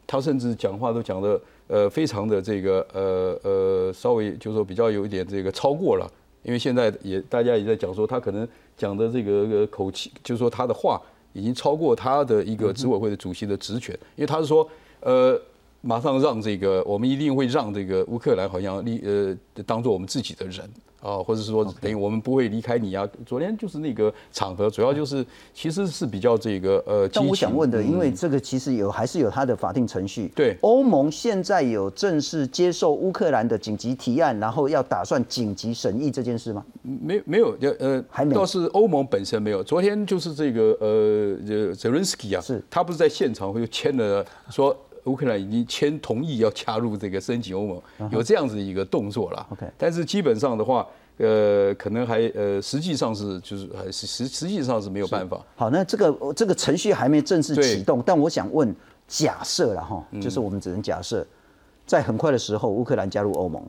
[0.07, 6.09] 他甚至讲话都讲的呃非常的这个呃呃稍微就是说比较有一点这个超过了，
[6.43, 8.47] 因为现在也大家也在讲说他可能
[8.77, 11.01] 讲的这个口气，就是说他的话。
[11.33, 14.67] 已经超过他的一个执委会的主席的职权，因为他是说，
[14.99, 15.39] 呃，
[15.81, 20.69] 马上让这个，我们一定会让这个乌克兰好像立呃当做我们自己的人
[21.01, 23.07] 啊，或者是说等于我们不会离开你啊。
[23.25, 27.07] 昨天就是那个场合，主要就是其实是比较这个呃。
[27.13, 30.31] 但我想问的，因为这个其实有还是有它的法定程序。
[30.35, 36.63] 对，欧盟现在有正式接受乌克兰的紧急提案，然后要打算紧急审议这件事吗？
[36.81, 39.63] 没没有，呃，还没倒是欧盟本身没有。
[39.63, 44.75] 昨天就是这个呃泽伦斯基啊，是他不是在现场就签了说
[45.05, 49.47] 乌克兰已经签同意要加入这个申请欧盟，有这样子一个动作了。
[49.51, 50.87] OK，但是基本上的话，
[51.17, 55.43] 呃，可能还呃，实际上是就是还是实实际上是没有办法。
[55.55, 58.75] 好，那这个这个程序还没正式启动，但我想问，
[59.07, 61.25] 假设了哈，嗯就是我们只能假设，
[61.85, 63.61] 在很快的时候，乌克兰加入欧盟。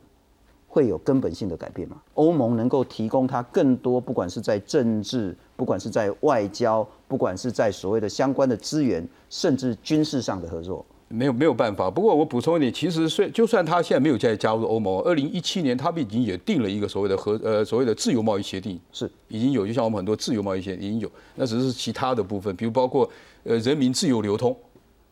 [0.65, 1.97] 会有根本性的改变吗？
[2.15, 10.83] 欧盟能够提供它更多，不管是在政治，不管是在外交，不管是在所谓的相关的资源，甚至军事上的合作，
[11.13, 11.89] 没有没有办法。
[11.89, 23.09] 不过我补充一点，其实虽就算他现在没有再加入欧盟，二零一七年他们已经也定了一个所谓的和呃所谓的自由贸易协定，是已经有，就像我们很多自由贸易协定已经有，那只是其他的部分，比如包括
[23.43, 24.55] 呃人民自由流通。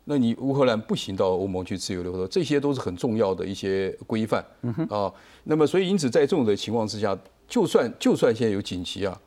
[0.05, 4.43] 那你乌克兰不行到欧盟去自由流通，这些都是很重要的一些规范
[4.89, 5.13] 啊。
[5.43, 9.17] 那么所以因此在这种的情况之下，就算就算现在有紧急啊，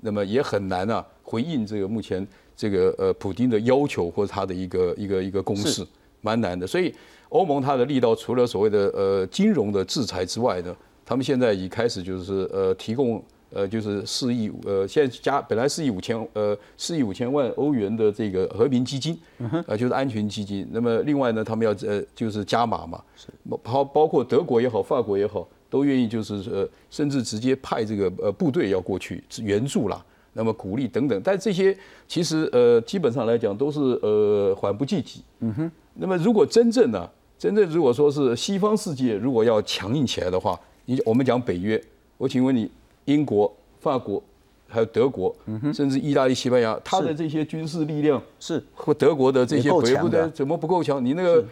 [0.00, 5.86] 那么也很难啊回应这个目前这个呃普京的要求或者他的一个一个一个公式，
[6.20, 6.66] 蛮难的。
[6.66, 6.94] 所以
[7.28, 13.22] 欧盟它的力道除了所谓的呃金融的制裁之外呢，他们现在已开始就是呃提供。
[13.50, 19.18] 呃，就是四亿，呃，现在加本来四亿五千，呃，四亿五千万欧元的这个和平基金，
[19.66, 20.68] 呃，就是安全基金。
[20.70, 23.02] 那么另外呢，他们要呃，就是加码嘛，
[23.62, 31.20] 包包括德国也好，法国也好，都愿意就是呃，甚至直接派这个呃部队要过去援助啦，那么鼓励等等。
[31.24, 31.76] 但这些
[32.06, 35.22] 其实呃，基本上来讲都是呃缓不济急。
[35.40, 35.72] 嗯哼。
[35.94, 37.08] 那么如果真正呢，
[37.38, 41.82] 真正如果说是西方世界如果要强硬起来的话，你我们讲北约，
[42.16, 42.70] 我请问你。
[43.04, 43.50] 英国、
[43.80, 44.22] 法国，
[44.68, 45.34] 还有德国，
[45.72, 51.02] 甚至意大利、西班牙，他的这些军事力量是或德国的这些北部的怎么不够强？
[51.02, 51.42] 你那个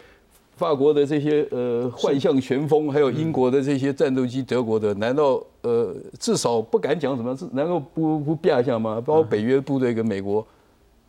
[0.56, 7.36] 法国的这些呃幻象旋风，还有英国的这些战斗机，德国的难道呃至少不敢讲什么？
[7.36, 9.00] 是难道不不变一下吗？
[9.04, 10.44] 包括北约部队跟美国，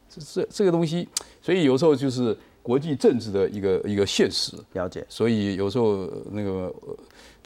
[0.10, 1.08] 这这这个东西，
[1.42, 4.58] 所以有时候就是国际政治的一个一个现实。
[4.74, 5.06] 了解。
[5.08, 6.98] 所以有时候呃那个，呃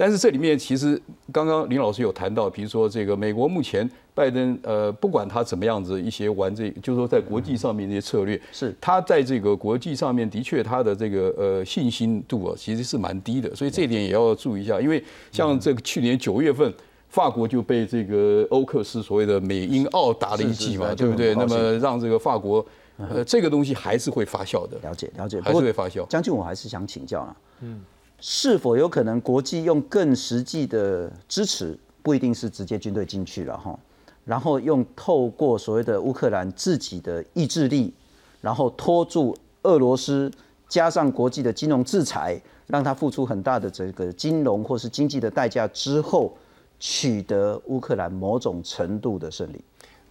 [0.01, 0.99] 但是这里面其实
[1.31, 16.73] 刚刚林老师有谈到，比如说这个美国目前拜登呃，不管他怎么样子一些玩这，就是说在国际上面这些策略，是他在这个国际上面的确他的这个呃信心度啊，其实是蛮低的，所以这一点也要注意一下，因为像这个去年九月份。
[17.11, 21.35] 法国就被这个欧克斯所谓的美英澳打了一记嘛，对不对？
[21.35, 24.77] 那么让这个法国，呃，这个东西还是会发酵的。
[24.81, 26.07] 了解了解，还是会发酵。
[26.07, 27.81] 将军，我还是想请教啊，嗯，
[28.21, 33.77] 是否有可能国际用更实际的支持，不一定是直接军队进去了哈，
[34.23, 37.91] 然后用透过所谓的乌克兰自己的意志力，
[38.39, 40.31] 然后拖住俄罗斯，
[40.69, 46.37] 加上国际的金融制裁，让他付出很大的这个金融或是经济的代价之后，
[46.79, 49.63] 取得乌克兰某种程度的胜利。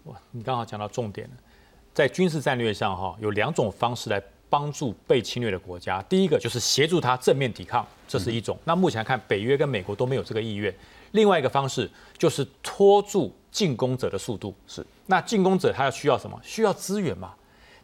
[0.04, 1.34] 哇，你刚好讲到重点了，
[1.94, 4.20] 在军事战略上哈，有两种方式来
[4.50, 6.02] 帮助被侵略的国家。
[6.02, 8.58] 第一个就是协助他正面抵抗，这是一种。
[8.64, 10.74] 那目前看，北约跟美国都没有这个意愿。
[11.12, 14.54] 另外一个方式就是拖住进攻者的速度。
[14.66, 16.38] 是，那进攻者他要需要什么？
[16.42, 17.32] 需要资源嘛？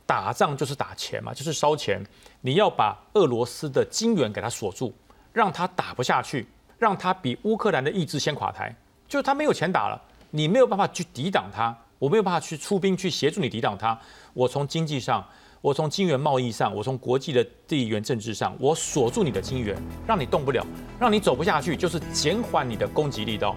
[0.05, 2.05] 打仗就是打钱嘛，就是烧钱。
[2.41, 4.95] 你要把俄罗斯的金元给他锁住，
[5.33, 6.47] 让他打不下去，
[6.79, 8.73] 让他比乌克兰的意志先垮台，
[9.09, 10.01] 就是他没有钱打了，
[10.31, 13.99] 你没有办法去抵挡他，我没有办法去出兵去协助你抵挡他。
[14.33, 15.27] 我从经济上，
[15.61, 19.77] 我从金元贸易上，我从国际的地缘政治上，我锁住你的金元，
[20.07, 20.65] 让你动不了，
[20.99, 23.55] 让你走不下去，就是减缓你的攻击力道。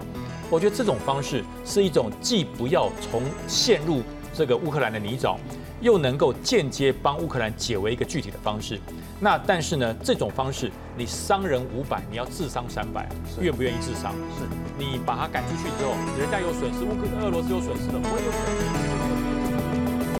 [0.50, 4.02] 我觉得这种方式是一种既不要从陷入
[4.34, 5.36] 这个乌克兰的泥沼。
[5.80, 8.78] 又能够间接帮乌克兰解围一个具体的方式，
[9.18, 13.08] 那但是呢，这种方式你伤人五百，你要自伤三百，
[13.40, 14.12] 愿不愿意自伤？
[14.38, 14.44] 是，
[14.78, 19.29] 你把他赶出去之后，人家有损失，乌克俄罗斯有损失的，我也有损失。